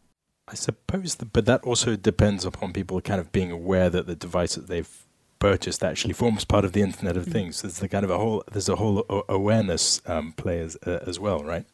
I 0.46 0.54
suppose, 0.54 1.16
that, 1.16 1.32
but 1.32 1.46
that 1.46 1.62
also 1.64 1.96
depends 1.96 2.44
upon 2.44 2.72
people 2.72 3.00
kind 3.00 3.20
of 3.20 3.32
being 3.32 3.50
aware 3.50 3.90
that 3.90 4.06
the 4.06 4.14
device 4.14 4.54
that 4.56 4.68
they've 4.68 5.03
purchased 5.44 5.84
actually 5.84 6.14
forms 6.14 6.42
part 6.42 6.64
of 6.64 6.72
the 6.72 6.80
Internet 6.80 7.18
of 7.18 7.26
mm. 7.26 7.32
Things. 7.32 7.60
There's 7.60 7.82
a 7.82 7.88
kind 7.88 8.02
of 8.02 8.10
a 8.10 8.16
whole 8.16 8.42
there's 8.50 8.70
a 8.70 8.76
whole 8.76 9.04
awareness 9.28 10.00
um, 10.06 10.32
play 10.32 10.60
as, 10.60 10.74
uh, 10.86 11.00
as 11.06 11.20
well, 11.20 11.44
right? 11.44 11.66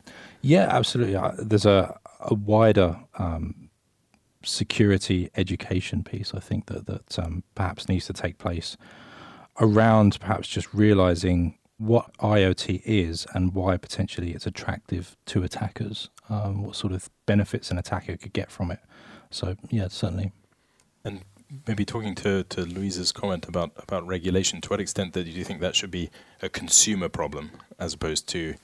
Yeah, 0.43 0.67
absolutely. 0.69 1.15
Uh, 1.15 1.33
there's 1.39 1.67
a 1.67 1.97
a 2.19 2.35
wider 2.35 2.99
um, 3.17 3.71
security 4.43 5.31
education 5.37 6.03
piece. 6.03 6.35
I 6.35 6.41
think 6.41 6.67
that 6.67 6.87
that 6.87 7.17
um, 7.21 7.45
perhaps 7.55 7.89
needs 7.89 8.07
to 8.07 8.13
take 8.13 8.39
place 8.39 8.77
around 9.61 10.19
perhaps 10.19 10.49
just 10.49 10.75
realizing 10.75 11.57
what 11.79 12.13
IoT 12.19 12.83
is 12.85 13.25
and 13.35 13.55
why 13.55 13.77
potentially 13.77 14.33
it's 14.33 14.47
attractive 14.49 15.17
to 15.27 15.45
attackers. 15.45 16.11
Um, 16.29 16.65
what 16.65 16.75
sort 16.75 16.93
of 16.93 17.09
benefits 17.27 17.71
an 17.71 17.79
attacker 17.79 18.17
could 18.17 18.33
get 18.33 18.51
from 18.51 18.73
it. 18.73 18.81
So 19.31 19.55
yeah, 19.71 19.87
certainly. 19.89 20.33
And 21.51 21.63
maybe 21.67 21.85
talking 21.85 22.15
to, 22.17 22.45
to 22.45 22.63
Louise's 22.63 23.13
comment 23.13 23.47
about, 23.47 23.73
about 23.77 24.07
regulation, 24.07 24.61
to 24.63 24.69
what 24.69 24.81
extent 24.81 25.13
that 25.15 25.25
do 25.25 25.31
you 25.31 25.45
think 25.45 25.61
that 25.61 25.75
should 25.75 25.91
be 25.91 26.11
a 26.41 26.49
consumer 26.49 27.09
problem 27.09 27.51
as 27.79 27.95
opposed 27.95 28.29
to 28.29 28.55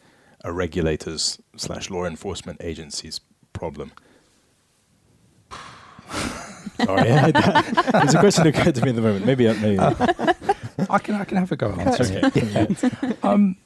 a 0.45 0.53
regulator's 0.53 1.41
slash 1.57 1.91
law 1.91 2.05
enforcement 2.05 2.61
agency's 2.63 3.21
problem? 3.53 3.93
Sorry, 6.85 7.03
there's 7.09 8.15
a 8.15 8.21
question 8.21 8.45
that 8.45 8.55
occurred 8.55 8.75
to 8.77 8.83
me 8.83 8.91
at 8.91 8.97
the 8.97 9.03
moment. 9.03 9.27
Maybe, 9.27 9.47
maybe. 9.47 9.79
Uh, 9.79 9.95
I 10.91 10.99
can 10.99 11.15
I 11.15 11.25
can 11.25 11.39
have 11.39 11.51
a 11.51 11.57
go 11.57 11.73
at 11.73 11.79
answering 11.79 12.21
it. 12.23 13.25
um, 13.25 13.57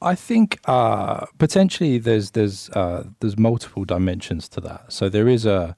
I 0.00 0.14
think 0.14 0.58
uh, 0.64 1.26
potentially 1.38 1.98
there's 1.98 2.30
there's 2.30 2.70
uh, 2.70 3.04
there's 3.20 3.38
multiple 3.38 3.84
dimensions 3.84 4.48
to 4.50 4.60
that. 4.62 4.90
So 4.90 5.10
there 5.10 5.28
is 5.28 5.44
a 5.44 5.76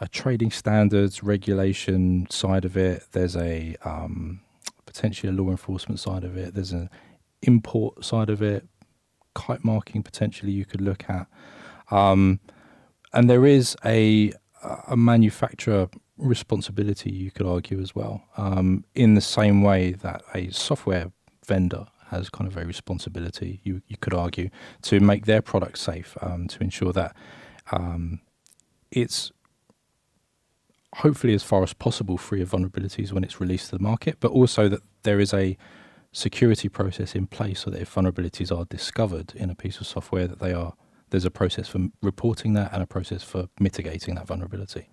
a 0.00 0.08
trading 0.08 0.50
standards 0.50 1.22
regulation 1.22 2.26
side 2.30 2.64
of 2.64 2.76
it. 2.76 3.04
There's 3.12 3.36
a 3.36 3.76
um, 3.84 4.40
potentially 4.84 5.30
a 5.30 5.34
law 5.34 5.50
enforcement 5.50 6.00
side 6.00 6.24
of 6.24 6.36
it. 6.36 6.54
There's 6.54 6.72
an 6.72 6.90
import 7.42 8.04
side 8.04 8.30
of 8.30 8.42
it. 8.42 8.66
Kite 9.34 9.64
marking 9.64 10.02
potentially 10.02 10.52
you 10.52 10.64
could 10.64 10.80
look 10.80 11.10
at, 11.10 11.26
um, 11.90 12.40
and 13.12 13.28
there 13.28 13.46
is 13.46 13.76
a 13.84 14.32
a 14.88 14.96
manufacturer 14.96 15.88
responsibility 16.16 17.10
you 17.10 17.30
could 17.30 17.46
argue 17.46 17.80
as 17.80 17.94
well. 17.94 18.22
Um, 18.36 18.84
in 18.94 19.14
the 19.14 19.20
same 19.20 19.62
way 19.62 19.92
that 19.92 20.22
a 20.34 20.50
software 20.50 21.12
vendor 21.44 21.86
has 22.08 22.30
kind 22.30 22.50
of 22.50 22.56
a 22.56 22.64
responsibility, 22.64 23.60
you 23.64 23.82
you 23.86 23.96
could 23.98 24.14
argue, 24.14 24.48
to 24.82 25.00
make 25.00 25.26
their 25.26 25.42
product 25.42 25.78
safe, 25.78 26.16
um, 26.22 26.48
to 26.48 26.62
ensure 26.62 26.92
that 26.92 27.14
um, 27.72 28.20
it's 28.90 29.32
hopefully 30.96 31.34
as 31.34 31.42
far 31.42 31.62
as 31.62 31.72
possible 31.72 32.16
free 32.16 32.40
of 32.40 32.50
vulnerabilities 32.50 33.12
when 33.12 33.24
it's 33.24 33.40
released 33.40 33.70
to 33.70 33.76
the 33.76 33.82
market, 33.82 34.16
but 34.20 34.30
also 34.30 34.68
that 34.68 34.80
there 35.02 35.20
is 35.20 35.34
a 35.34 35.56
security 36.12 36.68
process 36.68 37.14
in 37.14 37.26
place 37.26 37.60
so 37.60 37.70
that 37.70 37.82
if 37.82 37.94
vulnerabilities 37.94 38.56
are 38.56 38.64
discovered 38.66 39.34
in 39.34 39.50
a 39.50 39.54
piece 39.54 39.80
of 39.80 39.86
software 39.86 40.26
that 40.26 40.38
they 40.38 40.52
are 40.52 40.72
there's 41.10 41.24
a 41.24 41.30
process 41.30 41.68
for 41.68 41.86
reporting 42.02 42.54
that 42.54 42.72
and 42.72 42.82
a 42.82 42.86
process 42.86 43.22
for 43.22 43.48
mitigating 43.60 44.14
that 44.16 44.26
vulnerability. 44.26 44.88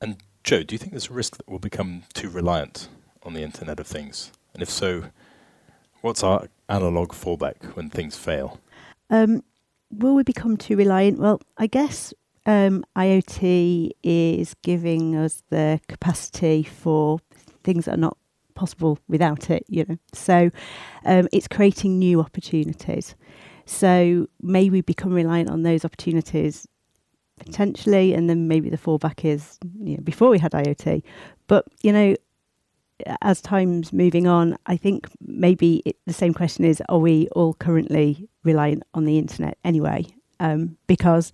And 0.00 0.16
Jo, 0.44 0.62
do 0.62 0.74
you 0.74 0.78
think 0.78 0.92
there's 0.92 1.10
a 1.10 1.14
risk 1.14 1.38
that 1.38 1.48
we'll 1.48 1.58
become 1.58 2.04
too 2.12 2.28
reliant 2.28 2.88
on 3.22 3.32
the 3.34 3.42
Internet 3.42 3.80
of 3.80 3.86
Things? 3.86 4.30
And 4.52 4.62
if 4.62 4.70
so, 4.70 5.04
what's 6.02 6.22
our 6.22 6.48
analog 6.68 7.12
fallback 7.12 7.74
when 7.74 7.90
things 7.90 8.16
fail? 8.16 8.60
Um, 9.10 9.42
will 9.90 10.14
we 10.14 10.22
become 10.22 10.56
too 10.56 10.76
reliant? 10.76 11.18
Well, 11.18 11.40
I 11.56 11.66
guess 11.66 12.14
um, 12.46 12.84
IoT 12.96 13.90
is 14.02 14.54
giving 14.62 15.16
us 15.16 15.42
the 15.50 15.80
capacity 15.88 16.62
for 16.62 17.20
things 17.62 17.86
that 17.86 17.94
are 17.94 17.98
not 17.98 18.18
possible 18.54 18.98
without 19.08 19.50
it, 19.50 19.64
you 19.68 19.84
know. 19.88 19.98
So 20.12 20.50
um, 21.04 21.28
it's 21.32 21.48
creating 21.48 21.98
new 21.98 22.20
opportunities. 22.20 23.14
So 23.66 24.26
may 24.42 24.68
we 24.70 24.80
become 24.82 25.12
reliant 25.12 25.50
on 25.50 25.62
those 25.62 25.84
opportunities 25.84 26.68
potentially, 27.38 28.14
and 28.14 28.28
then 28.28 28.46
maybe 28.46 28.70
the 28.70 28.78
fallback 28.78 29.24
is 29.24 29.58
you 29.80 29.96
know, 29.96 30.02
before 30.02 30.28
we 30.28 30.38
had 30.38 30.52
IoT. 30.52 31.02
But 31.46 31.66
you 31.82 31.92
know, 31.92 32.16
as 33.22 33.40
time's 33.40 33.92
moving 33.92 34.26
on, 34.26 34.56
I 34.66 34.76
think 34.76 35.08
maybe 35.20 35.82
it, 35.84 35.96
the 36.06 36.12
same 36.12 36.34
question 36.34 36.64
is: 36.64 36.82
Are 36.88 36.98
we 36.98 37.28
all 37.32 37.54
currently 37.54 38.28
reliant 38.44 38.84
on 38.92 39.04
the 39.04 39.18
internet 39.18 39.58
anyway? 39.64 40.06
Um, 40.40 40.76
because 40.86 41.32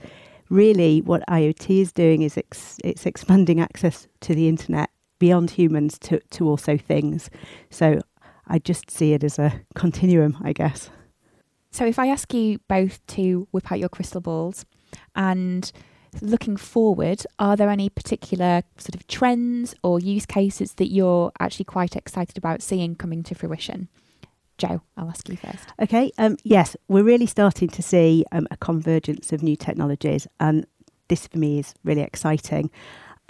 really 0.50 1.00
what 1.00 1.26
IoT 1.28 1.80
is 1.80 1.92
doing 1.92 2.22
is 2.22 2.36
ex- 2.36 2.78
it's 2.84 3.06
expanding 3.06 3.60
access 3.60 4.06
to 4.20 4.34
the 4.34 4.48
internet 4.48 4.90
beyond 5.18 5.50
humans 5.52 5.98
to, 6.00 6.20
to 6.30 6.48
also 6.48 6.76
things. 6.76 7.30
So 7.70 8.00
I 8.46 8.58
just 8.58 8.90
see 8.90 9.14
it 9.14 9.24
as 9.24 9.38
a 9.38 9.62
continuum, 9.74 10.36
I 10.42 10.52
guess. 10.52 10.90
So 11.70 11.86
if 11.86 11.98
I 11.98 12.08
ask 12.08 12.34
you 12.34 12.58
both 12.68 13.04
to 13.08 13.46
whip 13.52 13.70
out 13.70 13.78
your 13.78 13.88
crystal 13.88 14.20
balls 14.20 14.66
and 15.14 15.70
looking 16.20 16.56
forward, 16.56 17.24
are 17.38 17.54
there 17.54 17.70
any 17.70 17.88
particular 17.88 18.64
sort 18.76 18.96
of 18.96 19.06
trends 19.06 19.74
or 19.84 20.00
use 20.00 20.26
cases 20.26 20.74
that 20.74 20.88
you're 20.88 21.30
actually 21.38 21.66
quite 21.66 21.94
excited 21.94 22.36
about 22.36 22.60
seeing 22.60 22.96
coming 22.96 23.22
to 23.22 23.36
fruition? 23.36 23.88
Jo, 24.60 24.82
I'll 24.98 25.08
ask 25.08 25.26
you 25.30 25.36
first. 25.36 25.72
Okay. 25.80 26.12
Um, 26.18 26.36
yes, 26.44 26.76
we're 26.86 27.02
really 27.02 27.24
starting 27.24 27.68
to 27.70 27.82
see 27.82 28.26
um, 28.30 28.46
a 28.50 28.58
convergence 28.58 29.32
of 29.32 29.42
new 29.42 29.56
technologies, 29.56 30.26
and 30.38 30.66
this 31.08 31.26
for 31.26 31.38
me 31.38 31.60
is 31.60 31.74
really 31.82 32.02
exciting. 32.02 32.70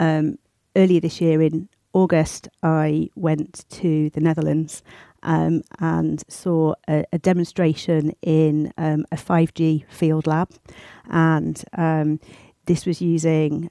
Um, 0.01 0.39
earlier 0.75 1.01
this 1.01 1.21
year 1.21 1.41
in 1.41 1.69
August, 1.93 2.49
I 2.65 3.11
went 3.15 3.65
to 3.71 4.11
the 4.11 4.21
Netherlands 4.21 4.83
um, 5.23 5.63
and 5.79 6.25
saw 6.29 6.75
a, 6.89 7.05
a 7.13 7.19
demonstration 7.19 8.13
in 8.23 8.73
um, 8.77 9.07
a 9.13 9.17
5G 9.17 9.85
field 9.89 10.27
lab, 10.27 10.51
and 11.11 11.63
um, 11.79 12.19
this 12.67 12.87
was 12.87 13.01
using 13.01 13.71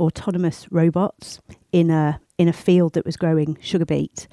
autonomous 0.00 0.66
robots 0.70 1.42
in 1.70 1.90
a 1.90 2.18
in 2.38 2.48
a 2.48 2.52
field 2.52 2.94
that 2.94 3.04
was 3.04 3.18
growing 3.18 3.58
sugar 3.60 3.84
beet. 3.84 4.26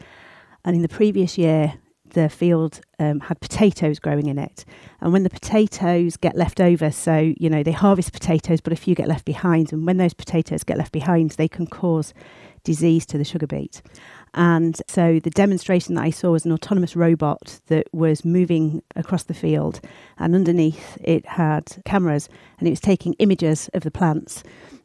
And 0.66 0.76
in 0.76 0.82
the 0.82 0.90
previous 0.90 1.38
year, 1.38 1.74
the 2.14 2.30
field 2.30 2.82
um, 3.00 3.20
had 3.22 3.40
potatoes 3.40 4.00
growing 4.00 4.28
in 4.28 4.38
it. 4.38 4.66
And 5.00 5.14
when 5.14 5.24
the 5.24 5.30
potatoes 5.30 6.18
get 6.18 6.36
left 6.36 6.60
over, 6.60 6.92
so, 6.92 7.34
you 7.38 7.50
know, 7.50 7.64
they 7.64 7.72
harvest 7.72 8.14
potatoes, 8.14 8.62
but 8.62 8.74
a 8.74 8.76
few 8.76 8.96
get 8.96 9.08
left 9.08 9.26
behind. 9.26 9.72
And 9.72 9.86
when 9.86 9.98
those 9.98 10.14
potatoes 10.14 10.64
get 10.64 10.78
left 10.78 10.92
behind, 10.92 11.32
they 11.32 11.48
can 11.48 11.68
cause 11.68 12.14
disease 12.64 13.06
to 13.08 13.18
the 13.18 13.24
sugar 13.24 13.48
beet. 13.48 13.82
And 14.34 14.80
so 14.88 15.20
the 15.20 15.30
demonstration 15.30 15.96
that 15.96 16.04
I 16.04 16.10
saw 16.10 16.32
was 16.32 16.46
an 16.46 16.52
autonomous 16.52 16.96
robot 16.96 17.60
that 17.68 17.88
was 17.92 18.24
moving 18.24 18.84
across 18.96 19.24
the 19.24 19.34
field. 19.34 19.82
And 20.20 20.36
underneath 20.36 20.98
it 21.02 21.26
had 21.26 21.82
cameras 21.86 22.30
and 22.60 22.68
it 22.68 22.72
was 22.72 22.80
taking 22.80 23.14
images 23.14 23.70
of 23.74 23.84
the 23.84 23.92
plants. 23.92 24.44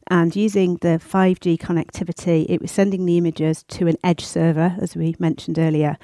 And 0.08 0.36
using 0.36 0.76
the 0.76 1.00
5G 1.02 1.58
connectivity, 1.58 2.46
it 2.48 2.60
was 2.60 2.70
sending 2.70 3.06
the 3.06 3.18
images 3.18 3.64
to 3.64 3.88
an 3.88 3.96
edge 4.04 4.24
server, 4.24 4.76
as 4.80 4.94
we 4.94 5.16
mentioned 5.18 5.58
earlier. 5.58 5.96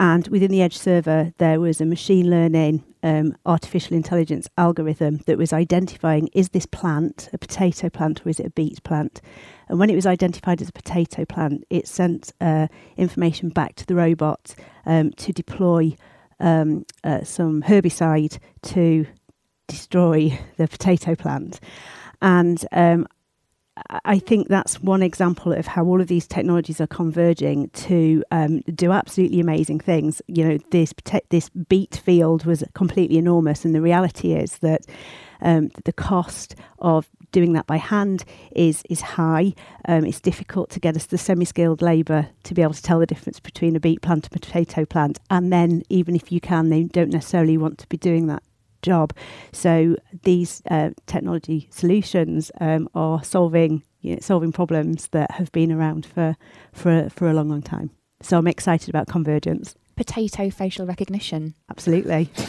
And 0.00 0.28
within 0.28 0.52
the 0.52 0.62
Edge 0.62 0.78
server, 0.78 1.32
there 1.38 1.60
was 1.60 1.80
a 1.80 1.84
machine 1.84 2.30
learning 2.30 2.84
um, 3.02 3.36
artificial 3.44 3.96
intelligence 3.96 4.48
algorithm 4.56 5.18
that 5.26 5.38
was 5.38 5.52
identifying 5.52 6.28
is 6.32 6.50
this 6.50 6.66
plant 6.66 7.28
a 7.32 7.38
potato 7.38 7.88
plant 7.88 8.24
or 8.24 8.28
is 8.28 8.38
it 8.38 8.46
a 8.46 8.50
beet 8.50 8.82
plant? 8.84 9.20
And 9.68 9.78
when 9.80 9.90
it 9.90 9.96
was 9.96 10.06
identified 10.06 10.62
as 10.62 10.68
a 10.68 10.72
potato 10.72 11.24
plant, 11.24 11.64
it 11.68 11.88
sent 11.88 12.32
uh, 12.40 12.68
information 12.96 13.48
back 13.48 13.74
to 13.76 13.86
the 13.86 13.96
robot 13.96 14.54
um, 14.86 15.10
to 15.12 15.32
deploy 15.32 15.96
um, 16.38 16.86
uh, 17.02 17.24
some 17.24 17.62
herbicide 17.62 18.38
to 18.62 19.04
destroy 19.66 20.38
the 20.58 20.68
potato 20.68 21.16
plant. 21.16 21.58
And 22.22 22.64
um, 22.70 23.08
I 24.04 24.18
think 24.18 24.48
that's 24.48 24.82
one 24.82 25.02
example 25.02 25.52
of 25.52 25.66
how 25.66 25.84
all 25.84 26.00
of 26.00 26.08
these 26.08 26.26
technologies 26.26 26.80
are 26.80 26.86
converging 26.86 27.70
to 27.70 28.24
um, 28.30 28.60
do 28.60 28.92
absolutely 28.92 29.40
amazing 29.40 29.80
things. 29.80 30.20
You 30.26 30.48
know, 30.48 30.58
this 30.70 30.94
this 31.30 31.48
beet 31.48 32.00
field 32.04 32.44
was 32.44 32.64
completely 32.74 33.18
enormous, 33.18 33.64
and 33.64 33.74
the 33.74 33.82
reality 33.82 34.32
is 34.32 34.58
that 34.58 34.82
um, 35.40 35.70
the 35.84 35.92
cost 35.92 36.54
of 36.80 37.08
doing 37.30 37.52
that 37.52 37.66
by 37.66 37.76
hand 37.76 38.24
is 38.52 38.82
is 38.88 39.00
high. 39.00 39.54
Um, 39.86 40.04
it's 40.04 40.20
difficult 40.20 40.70
to 40.70 40.80
get 40.80 40.96
us 40.96 41.06
the 41.06 41.18
semi-skilled 41.18 41.82
labour 41.82 42.28
to 42.44 42.54
be 42.54 42.62
able 42.62 42.74
to 42.74 42.82
tell 42.82 42.98
the 42.98 43.06
difference 43.06 43.40
between 43.40 43.76
a 43.76 43.80
beet 43.80 44.02
plant 44.02 44.26
and 44.26 44.36
a 44.36 44.40
potato 44.40 44.84
plant. 44.84 45.18
And 45.30 45.52
then, 45.52 45.82
even 45.88 46.16
if 46.16 46.32
you 46.32 46.40
can, 46.40 46.70
they 46.70 46.84
don't 46.84 47.10
necessarily 47.12 47.58
want 47.58 47.78
to 47.78 47.86
be 47.88 47.96
doing 47.96 48.26
that 48.28 48.42
job. 48.82 49.12
So 49.52 49.96
these 50.24 50.62
uh, 50.70 50.90
technology 51.06 51.68
solutions 51.70 52.50
um, 52.60 52.88
are 52.94 53.22
solving 53.22 53.82
you 54.00 54.14
know, 54.14 54.20
solving 54.20 54.52
problems 54.52 55.08
that 55.08 55.32
have 55.32 55.50
been 55.52 55.72
around 55.72 56.06
for 56.06 56.36
for 56.72 57.08
for 57.10 57.28
a 57.28 57.34
long, 57.34 57.48
long 57.48 57.62
time. 57.62 57.90
So 58.22 58.38
I'm 58.38 58.46
excited 58.46 58.88
about 58.88 59.08
convergence. 59.08 59.74
Potato 59.96 60.50
facial 60.50 60.86
recognition. 60.86 61.54
Absolutely. 61.70 62.30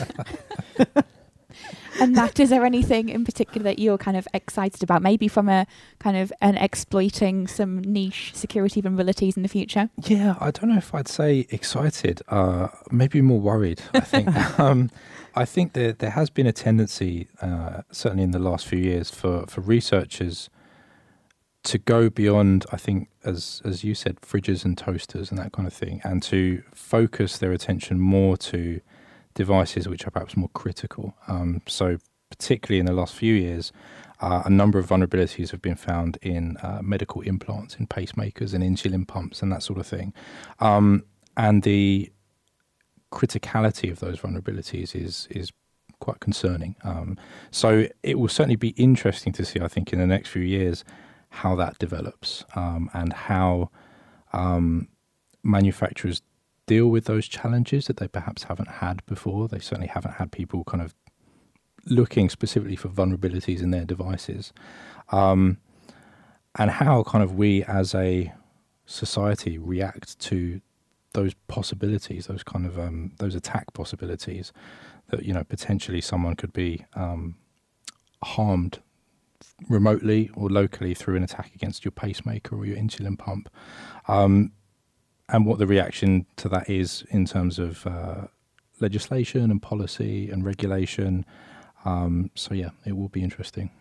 and 1.99 2.15
Matt, 2.15 2.39
is 2.39 2.49
there 2.49 2.65
anything 2.65 3.09
in 3.09 3.25
particular 3.25 3.63
that 3.63 3.79
you're 3.79 3.97
kind 3.97 4.17
of 4.17 4.27
excited 4.33 4.83
about? 4.83 5.01
Maybe 5.01 5.27
from 5.27 5.49
a 5.49 5.65
kind 5.99 6.17
of 6.17 6.31
an 6.41 6.57
exploiting 6.57 7.47
some 7.47 7.79
niche 7.79 8.31
security 8.35 8.81
vulnerabilities 8.81 9.35
in 9.35 9.43
the 9.43 9.49
future? 9.49 9.89
Yeah, 10.03 10.35
I 10.39 10.51
don't 10.51 10.69
know 10.69 10.77
if 10.77 10.93
I'd 10.93 11.07
say 11.07 11.47
excited. 11.49 12.21
Uh, 12.27 12.69
maybe 12.91 13.21
more 13.21 13.39
worried. 13.39 13.81
I 13.93 13.99
think. 14.01 14.35
um, 14.59 14.91
I 15.39 15.45
think 15.45 15.71
there 15.71 15.93
there 15.93 16.09
has 16.09 16.29
been 16.29 16.47
a 16.47 16.51
tendency, 16.51 17.29
uh, 17.41 17.83
certainly 17.91 18.25
in 18.25 18.31
the 18.31 18.39
last 18.39 18.67
few 18.67 18.79
years, 18.79 19.09
for 19.09 19.45
for 19.47 19.61
researchers 19.61 20.49
to 21.63 21.77
go 21.77 22.09
beyond. 22.09 22.65
I 22.73 22.77
think, 22.77 23.07
as 23.23 23.61
as 23.63 23.81
you 23.85 23.95
said, 23.95 24.19
fridges 24.19 24.65
and 24.65 24.77
toasters 24.77 25.29
and 25.31 25.39
that 25.39 25.53
kind 25.53 25.65
of 25.65 25.73
thing, 25.73 26.01
and 26.03 26.21
to 26.23 26.61
focus 26.73 27.37
their 27.37 27.53
attention 27.53 28.01
more 28.01 28.35
to 28.51 28.81
devices 29.33 29.87
which 29.87 30.05
are 30.05 30.11
perhaps 30.11 30.35
more 30.35 30.49
critical. 30.49 31.15
Um, 31.29 31.61
so, 31.67 31.99
particularly 32.29 32.81
in 32.81 32.85
the 32.85 32.97
last 33.01 33.15
few 33.15 33.33
years, 33.33 33.71
uh, 34.19 34.43
a 34.43 34.49
number 34.49 34.77
of 34.77 34.87
vulnerabilities 34.87 35.51
have 35.51 35.61
been 35.61 35.77
found 35.77 36.17
in 36.21 36.57
uh, 36.57 36.81
medical 36.83 37.21
implants, 37.21 37.75
in 37.75 37.87
pacemakers, 37.87 38.53
and 38.53 38.61
insulin 38.61 39.07
pumps, 39.07 39.41
and 39.41 39.53
that 39.53 39.63
sort 39.63 39.79
of 39.79 39.87
thing. 39.87 40.13
Um, 40.59 41.05
and 41.37 41.63
the 41.63 42.11
criticality 43.11 43.91
of 43.91 43.99
those 43.99 44.19
vulnerabilities 44.19 44.95
is 44.95 45.27
is 45.29 45.51
quite 45.99 46.19
concerning. 46.19 46.75
Um, 46.83 47.17
so 47.51 47.87
it 48.03 48.17
will 48.17 48.29
certainly 48.29 48.55
be 48.55 48.69
interesting 48.69 49.33
to 49.33 49.45
see, 49.45 49.59
I 49.59 49.67
think, 49.67 49.91
in 49.91 49.99
the 49.99 50.07
next 50.07 50.29
few 50.29 50.41
years, 50.41 50.83
how 51.29 51.55
that 51.55 51.77
develops 51.77 52.45
um, 52.55 52.89
and 52.93 53.13
how 53.13 53.69
um, 54.31 54.87
manufacturers 55.43 56.21
deal 56.65 56.87
with 56.87 57.05
those 57.05 57.27
challenges 57.27 57.87
that 57.87 57.97
they 57.97 58.07
perhaps 58.07 58.43
haven't 58.43 58.69
had 58.69 59.05
before. 59.05 59.47
They 59.47 59.59
certainly 59.59 59.87
haven't 59.87 60.13
had 60.13 60.31
people 60.31 60.63
kind 60.63 60.81
of 60.81 60.93
looking 61.85 62.29
specifically 62.29 62.75
for 62.75 62.89
vulnerabilities 62.89 63.61
in 63.61 63.71
their 63.71 63.85
devices, 63.85 64.53
um, 65.11 65.57
and 66.57 66.71
how 66.71 67.03
kind 67.03 67.23
of 67.23 67.35
we 67.35 67.63
as 67.63 67.93
a 67.95 68.31
society 68.85 69.57
react 69.57 70.19
to 70.19 70.61
those 71.13 71.33
possibilities, 71.47 72.27
those 72.27 72.43
kind 72.43 72.65
of 72.65 72.77
um, 72.77 73.13
those 73.19 73.35
attack 73.35 73.73
possibilities 73.73 74.51
that 75.09 75.23
you 75.23 75.33
know 75.33 75.43
potentially 75.43 76.01
someone 76.01 76.35
could 76.35 76.53
be 76.53 76.85
um, 76.95 77.35
harmed 78.23 78.79
remotely 79.67 80.29
or 80.35 80.49
locally 80.49 80.93
through 80.93 81.15
an 81.15 81.23
attack 81.23 81.53
against 81.55 81.83
your 81.83 81.91
pacemaker 81.91 82.55
or 82.55 82.65
your 82.65 82.77
insulin 82.77 83.17
pump, 83.17 83.49
um, 84.07 84.51
and 85.29 85.45
what 85.45 85.57
the 85.59 85.67
reaction 85.67 86.25
to 86.35 86.49
that 86.49 86.69
is 86.69 87.03
in 87.09 87.25
terms 87.25 87.59
of 87.59 87.85
uh, 87.87 88.27
legislation 88.79 89.51
and 89.51 89.61
policy 89.61 90.29
and 90.29 90.45
regulation. 90.45 91.25
Um, 91.85 92.29
so 92.35 92.53
yeah, 92.53 92.69
it 92.85 92.95
will 92.95 93.09
be 93.09 93.23
interesting 93.23 93.71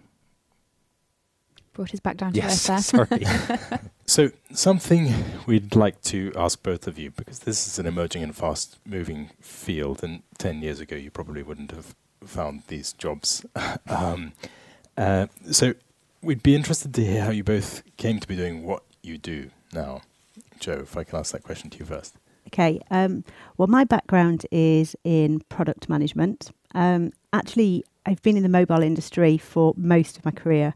brought 1.78 1.94
us 1.94 2.00
back 2.00 2.16
down 2.16 2.32
to 2.32 2.40
yes, 2.40 2.68
earth 2.68 2.90
there. 2.90 3.06
Sorry. 3.06 3.78
so, 4.06 4.30
something 4.52 5.14
we'd 5.46 5.76
like 5.76 6.02
to 6.02 6.32
ask 6.34 6.60
both 6.60 6.88
of 6.88 6.98
you, 6.98 7.12
because 7.12 7.38
this 7.38 7.68
is 7.68 7.78
an 7.78 7.86
emerging 7.86 8.24
and 8.24 8.34
fast 8.34 8.78
moving 8.84 9.30
field, 9.40 10.02
and 10.02 10.24
10 10.38 10.60
years 10.60 10.80
ago 10.80 10.96
you 10.96 11.12
probably 11.12 11.40
wouldn't 11.40 11.70
have 11.70 11.94
found 12.24 12.64
these 12.66 12.92
jobs. 12.92 13.46
um, 13.86 14.32
uh, 14.96 15.28
so, 15.52 15.74
we'd 16.20 16.42
be 16.42 16.56
interested 16.56 16.92
to 16.94 17.04
hear 17.04 17.22
how 17.22 17.30
you 17.30 17.44
both 17.44 17.84
came 17.96 18.18
to 18.18 18.26
be 18.26 18.34
doing 18.34 18.64
what 18.64 18.82
you 19.04 19.16
do 19.16 19.52
now. 19.72 20.02
Jo, 20.58 20.72
if 20.80 20.96
I 20.96 21.04
can 21.04 21.20
ask 21.20 21.30
that 21.30 21.44
question 21.44 21.70
to 21.70 21.78
you 21.78 21.84
first. 21.84 22.16
Okay. 22.48 22.80
Um, 22.90 23.22
well, 23.56 23.68
my 23.68 23.84
background 23.84 24.46
is 24.50 24.96
in 25.04 25.42
product 25.48 25.88
management. 25.88 26.50
Um, 26.74 27.12
actually, 27.32 27.84
I've 28.04 28.20
been 28.22 28.36
in 28.36 28.42
the 28.42 28.48
mobile 28.48 28.82
industry 28.82 29.38
for 29.38 29.74
most 29.76 30.16
of 30.16 30.24
my 30.24 30.32
career 30.32 30.74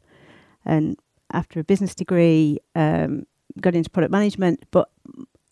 and 0.64 0.96
after 1.32 1.60
a 1.60 1.64
business 1.64 1.94
degree, 1.94 2.58
um, 2.74 3.24
got 3.60 3.74
into 3.74 3.90
product 3.90 4.12
management. 4.12 4.64
But 4.70 4.88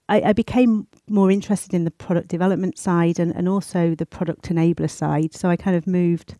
I, 0.08 0.20
I, 0.20 0.32
became 0.32 0.86
more 1.08 1.30
interested 1.30 1.72
in 1.72 1.84
the 1.84 1.90
product 1.90 2.28
development 2.28 2.78
side 2.78 3.18
and, 3.18 3.34
and 3.34 3.48
also 3.48 3.94
the 3.94 4.06
product 4.06 4.48
enabler 4.48 4.90
side. 4.90 5.34
So 5.34 5.48
I 5.48 5.56
kind 5.56 5.76
of 5.76 5.86
moved 5.86 6.36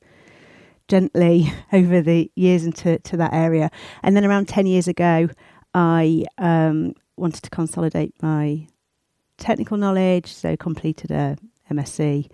gently 0.89 1.53
over 1.73 2.03
the 2.03 2.31
years 2.35 2.65
into 2.65 2.99
to 2.99 3.17
that 3.17 3.33
area. 3.33 3.71
And 4.03 4.17
then 4.17 4.25
around 4.25 4.49
10 4.49 4.67
years 4.67 4.89
ago, 4.89 5.29
I 5.73 6.25
um, 6.39 6.95
wanted 7.17 7.43
to 7.45 7.51
consolidate 7.51 8.15
my 8.23 8.67
technical 9.39 9.77
knowledge, 9.77 10.33
so 10.33 10.57
completed 10.57 11.11
a 11.11 11.37
MSc. 11.71 12.29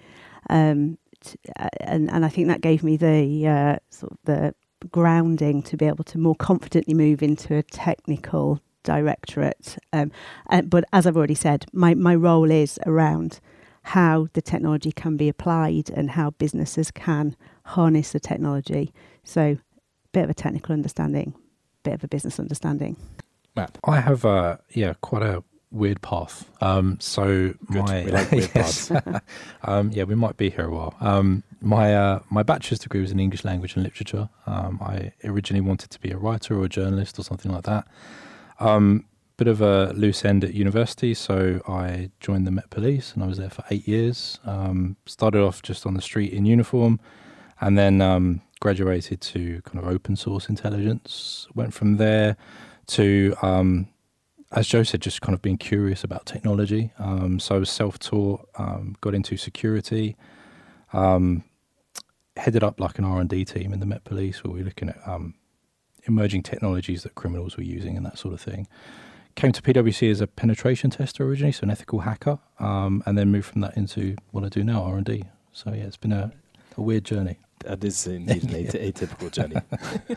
Um, 0.48 0.96
t- 1.20 1.38
uh, 1.58 1.68
and, 1.80 2.10
and 2.10 2.24
I 2.24 2.28
think 2.28 2.48
that 2.48 2.62
gave 2.62 2.82
me 2.82 2.96
the 2.96 3.46
uh, 3.46 3.76
sort 3.90 4.12
of 4.12 4.18
the 4.24 4.54
grounding 4.90 5.62
to 5.62 5.76
be 5.76 5.86
able 5.86 6.04
to 6.04 6.18
more 6.18 6.34
confidently 6.34 6.94
move 6.94 7.22
into 7.22 7.56
a 7.56 7.62
technical 7.62 8.60
directorate. 8.82 9.76
Um, 9.92 10.12
uh, 10.50 10.62
but 10.62 10.84
as 10.92 11.06
I've 11.06 11.16
already 11.16 11.34
said, 11.34 11.66
my, 11.72 11.94
my 11.94 12.14
role 12.14 12.50
is 12.50 12.78
around 12.86 13.40
how 13.82 14.28
the 14.32 14.42
technology 14.42 14.92
can 14.92 15.16
be 15.16 15.28
applied 15.28 15.90
and 15.90 16.10
how 16.10 16.30
businesses 16.30 16.90
can 16.90 17.36
harness 17.64 18.12
the 18.12 18.20
technology. 18.20 18.92
So, 19.22 19.42
a 19.42 19.58
bit 20.12 20.24
of 20.24 20.30
a 20.30 20.34
technical 20.34 20.72
understanding, 20.72 21.34
bit 21.82 21.94
of 21.94 22.04
a 22.04 22.08
business 22.08 22.40
understanding. 22.40 22.96
Matt, 23.54 23.78
I 23.84 24.00
have 24.00 24.24
uh, 24.24 24.58
yeah 24.70 24.94
quite 25.00 25.22
a 25.22 25.42
weird 25.70 26.02
path. 26.02 26.48
Um, 26.60 26.98
so 27.00 27.54
Good. 27.70 27.86
my 27.86 28.04
we 28.04 28.10
like 28.10 28.30
weird 28.30 28.50
yes. 28.54 28.90
um, 29.62 29.90
yeah, 29.92 30.04
we 30.04 30.14
might 30.14 30.36
be 30.36 30.50
here 30.50 30.66
a 30.66 30.70
while. 30.70 30.94
Um, 31.00 31.42
my 31.60 31.94
uh, 31.94 32.20
my 32.30 32.42
bachelor's 32.42 32.78
degree 32.78 33.00
was 33.00 33.10
in 33.10 33.20
English 33.20 33.44
language 33.44 33.74
and 33.74 33.84
literature. 33.84 34.28
Um, 34.46 34.78
I 34.82 35.12
originally 35.24 35.66
wanted 35.66 35.90
to 35.90 36.00
be 36.00 36.10
a 36.10 36.16
writer 36.16 36.58
or 36.58 36.64
a 36.64 36.68
journalist 36.68 37.18
or 37.18 37.22
something 37.22 37.52
like 37.52 37.64
that. 37.64 37.86
Um, 38.60 39.04
bit 39.36 39.48
of 39.48 39.60
a 39.60 39.92
loose 39.92 40.24
end 40.24 40.44
at 40.44 40.54
university, 40.54 41.12
so 41.12 41.60
I 41.68 42.10
joined 42.20 42.46
the 42.46 42.50
Met 42.50 42.70
Police 42.70 43.12
and 43.12 43.22
I 43.22 43.26
was 43.26 43.38
there 43.38 43.50
for 43.50 43.64
eight 43.70 43.86
years. 43.86 44.40
Um, 44.44 44.96
started 45.04 45.42
off 45.42 45.60
just 45.62 45.84
on 45.86 45.94
the 45.94 46.02
street 46.02 46.32
in 46.32 46.46
uniform, 46.46 47.00
and 47.60 47.76
then 47.76 48.42
graduated 48.60 49.20
to 49.20 49.60
kind 49.62 49.78
of 49.78 49.90
open 49.90 50.16
source 50.16 50.48
intelligence. 50.48 51.46
Went 51.54 51.74
from 51.74 51.96
there 51.96 52.36
to 52.88 53.36
as 54.52 54.68
Jo 54.68 54.82
said, 54.82 55.02
just 55.02 55.20
kind 55.20 55.34
of 55.34 55.42
being 55.42 55.58
curious 55.58 56.04
about 56.04 56.24
technology. 56.24 56.92
Um, 56.98 57.38
so 57.40 57.56
I 57.56 57.58
was 57.58 57.70
self-taught, 57.70 58.48
um, 58.56 58.96
got 59.00 59.14
into 59.14 59.36
security, 59.36 60.16
um, 60.96 61.44
headed 62.36 62.62
up 62.62 62.80
like 62.80 62.98
an 62.98 63.04
R&D 63.04 63.44
team 63.44 63.72
in 63.72 63.80
the 63.80 63.86
Met 63.86 64.04
Police 64.04 64.42
where 64.42 64.52
we 64.52 64.60
were 64.60 64.66
looking 64.66 64.88
at 64.88 64.98
um, 65.06 65.34
emerging 66.04 66.42
technologies 66.42 67.02
that 67.02 67.14
criminals 67.14 67.56
were 67.56 67.62
using 67.62 67.96
and 67.96 68.04
that 68.06 68.18
sort 68.18 68.34
of 68.34 68.40
thing. 68.40 68.66
Came 69.34 69.52
to 69.52 69.60
PwC 69.60 70.10
as 70.10 70.20
a 70.22 70.26
penetration 70.26 70.90
tester 70.90 71.24
originally, 71.24 71.52
so 71.52 71.64
an 71.64 71.70
ethical 71.70 72.00
hacker, 72.00 72.38
um, 72.58 73.02
and 73.04 73.18
then 73.18 73.30
moved 73.30 73.46
from 73.46 73.60
that 73.60 73.76
into 73.76 74.16
what 74.30 74.44
I 74.44 74.48
do 74.48 74.64
now, 74.64 74.82
R&D. 74.84 75.24
So 75.52 75.72
yeah, 75.72 75.84
it's 75.84 75.98
been 75.98 76.12
a, 76.12 76.32
a 76.76 76.80
weird 76.80 77.04
journey. 77.04 77.38
That 77.60 77.84
is 77.84 78.06
indeed 78.06 78.44
an 78.44 78.50
atypical 78.50 79.30
journey. 79.30 79.56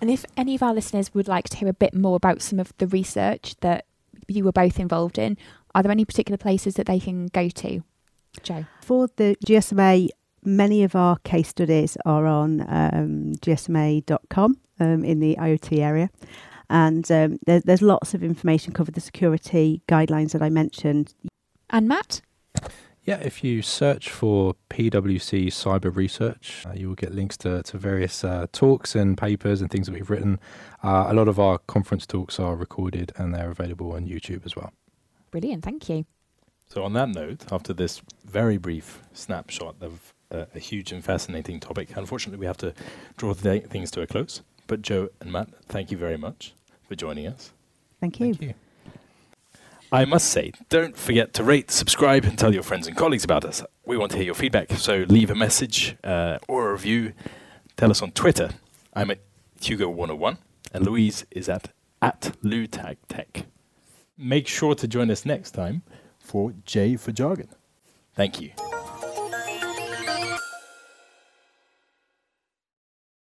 And 0.00 0.10
if 0.10 0.24
any 0.36 0.54
of 0.54 0.62
our 0.62 0.74
listeners 0.74 1.12
would 1.14 1.28
like 1.28 1.48
to 1.48 1.56
hear 1.56 1.68
a 1.68 1.72
bit 1.72 1.94
more 1.94 2.16
about 2.16 2.42
some 2.42 2.60
of 2.60 2.72
the 2.78 2.86
research 2.86 3.56
that 3.60 3.84
you 4.28 4.44
were 4.44 4.52
both 4.52 4.78
involved 4.78 5.18
in, 5.18 5.36
are 5.74 5.82
there 5.82 5.92
any 5.92 6.04
particular 6.04 6.36
places 6.36 6.74
that 6.74 6.86
they 6.86 7.00
can 7.00 7.26
go 7.26 7.48
to? 7.48 7.82
Jo? 8.42 8.64
For 8.80 9.08
the 9.16 9.36
GSMA, 9.46 10.08
many 10.44 10.82
of 10.82 10.94
our 10.94 11.16
case 11.18 11.48
studies 11.48 11.96
are 12.04 12.26
on 12.26 12.62
um, 12.62 13.34
gsma.com 13.36 14.58
um, 14.80 15.04
in 15.04 15.20
the 15.20 15.36
IoT 15.38 15.78
area. 15.78 16.10
And 16.70 17.10
um, 17.10 17.38
there, 17.46 17.60
there's 17.60 17.82
lots 17.82 18.14
of 18.14 18.22
information 18.22 18.72
covered 18.72 18.94
the 18.94 19.00
security 19.00 19.82
guidelines 19.88 20.32
that 20.32 20.42
I 20.42 20.50
mentioned. 20.50 21.14
And 21.70 21.88
Matt? 21.88 22.20
Yeah, 23.04 23.20
if 23.22 23.42
you 23.42 23.62
search 23.62 24.10
for 24.10 24.54
PwC 24.68 25.46
Cyber 25.46 25.94
Research, 25.94 26.66
uh, 26.66 26.74
you 26.74 26.88
will 26.88 26.94
get 26.94 27.14
links 27.14 27.38
to, 27.38 27.62
to 27.62 27.78
various 27.78 28.22
uh, 28.22 28.46
talks 28.52 28.94
and 28.94 29.16
papers 29.16 29.62
and 29.62 29.70
things 29.70 29.86
that 29.86 29.94
we've 29.94 30.10
written. 30.10 30.38
Uh, 30.84 31.06
a 31.08 31.14
lot 31.14 31.26
of 31.26 31.40
our 31.40 31.56
conference 31.56 32.06
talks 32.06 32.38
are 32.38 32.54
recorded 32.54 33.12
and 33.16 33.34
they're 33.34 33.50
available 33.50 33.94
on 33.94 34.06
YouTube 34.06 34.44
as 34.44 34.54
well. 34.54 34.72
Brilliant, 35.30 35.64
thank 35.64 35.88
you. 35.88 36.04
So, 36.68 36.84
on 36.84 36.92
that 36.92 37.08
note, 37.08 37.50
after 37.50 37.72
this 37.72 38.02
very 38.26 38.58
brief 38.58 39.00
snapshot 39.14 39.76
of 39.80 40.12
uh, 40.30 40.44
a 40.54 40.58
huge 40.58 40.92
and 40.92 41.02
fascinating 41.02 41.60
topic, 41.60 41.96
unfortunately, 41.96 42.38
we 42.38 42.46
have 42.46 42.58
to 42.58 42.74
draw 43.16 43.32
th- 43.32 43.64
things 43.64 43.90
to 43.92 44.02
a 44.02 44.06
close. 44.06 44.42
But, 44.66 44.82
Jo 44.82 45.08
and 45.20 45.32
Matt, 45.32 45.48
thank 45.66 45.90
you 45.90 45.96
very 45.96 46.18
much 46.18 46.52
for 46.86 46.94
joining 46.94 47.26
us. 47.26 47.52
Thank 48.00 48.20
you. 48.20 48.34
Thank 48.34 48.42
you. 48.42 48.54
I 49.90 50.04
must 50.04 50.28
say, 50.28 50.52
don't 50.68 50.94
forget 50.94 51.32
to 51.34 51.42
rate, 51.42 51.70
subscribe, 51.70 52.24
and 52.24 52.38
tell 52.38 52.52
your 52.52 52.62
friends 52.62 52.86
and 52.86 52.94
colleagues 52.94 53.24
about 53.24 53.46
us. 53.46 53.62
We 53.86 53.96
want 53.96 54.10
to 54.12 54.18
hear 54.18 54.26
your 54.26 54.34
feedback, 54.34 54.72
so 54.72 55.06
leave 55.08 55.30
a 55.30 55.34
message 55.34 55.96
uh, 56.04 56.36
or 56.46 56.68
a 56.68 56.72
review. 56.72 57.14
Tell 57.78 57.90
us 57.90 58.02
on 58.02 58.10
Twitter. 58.10 58.50
I'm 58.92 59.10
at 59.10 59.20
Hugo101, 59.62 60.36
and 60.74 60.84
Louise 60.84 61.24
is 61.30 61.48
at, 61.48 61.70
at 62.02 62.32
LouTagTech. 62.44 63.44
Make 64.18 64.46
sure 64.46 64.74
to 64.74 64.86
join 64.86 65.10
us 65.10 65.24
next 65.24 65.52
time 65.52 65.82
for 66.28 66.52
J 66.66 66.96
for 66.96 67.10
Jargon. 67.10 67.48
Thank 68.14 68.40
you. 68.40 68.50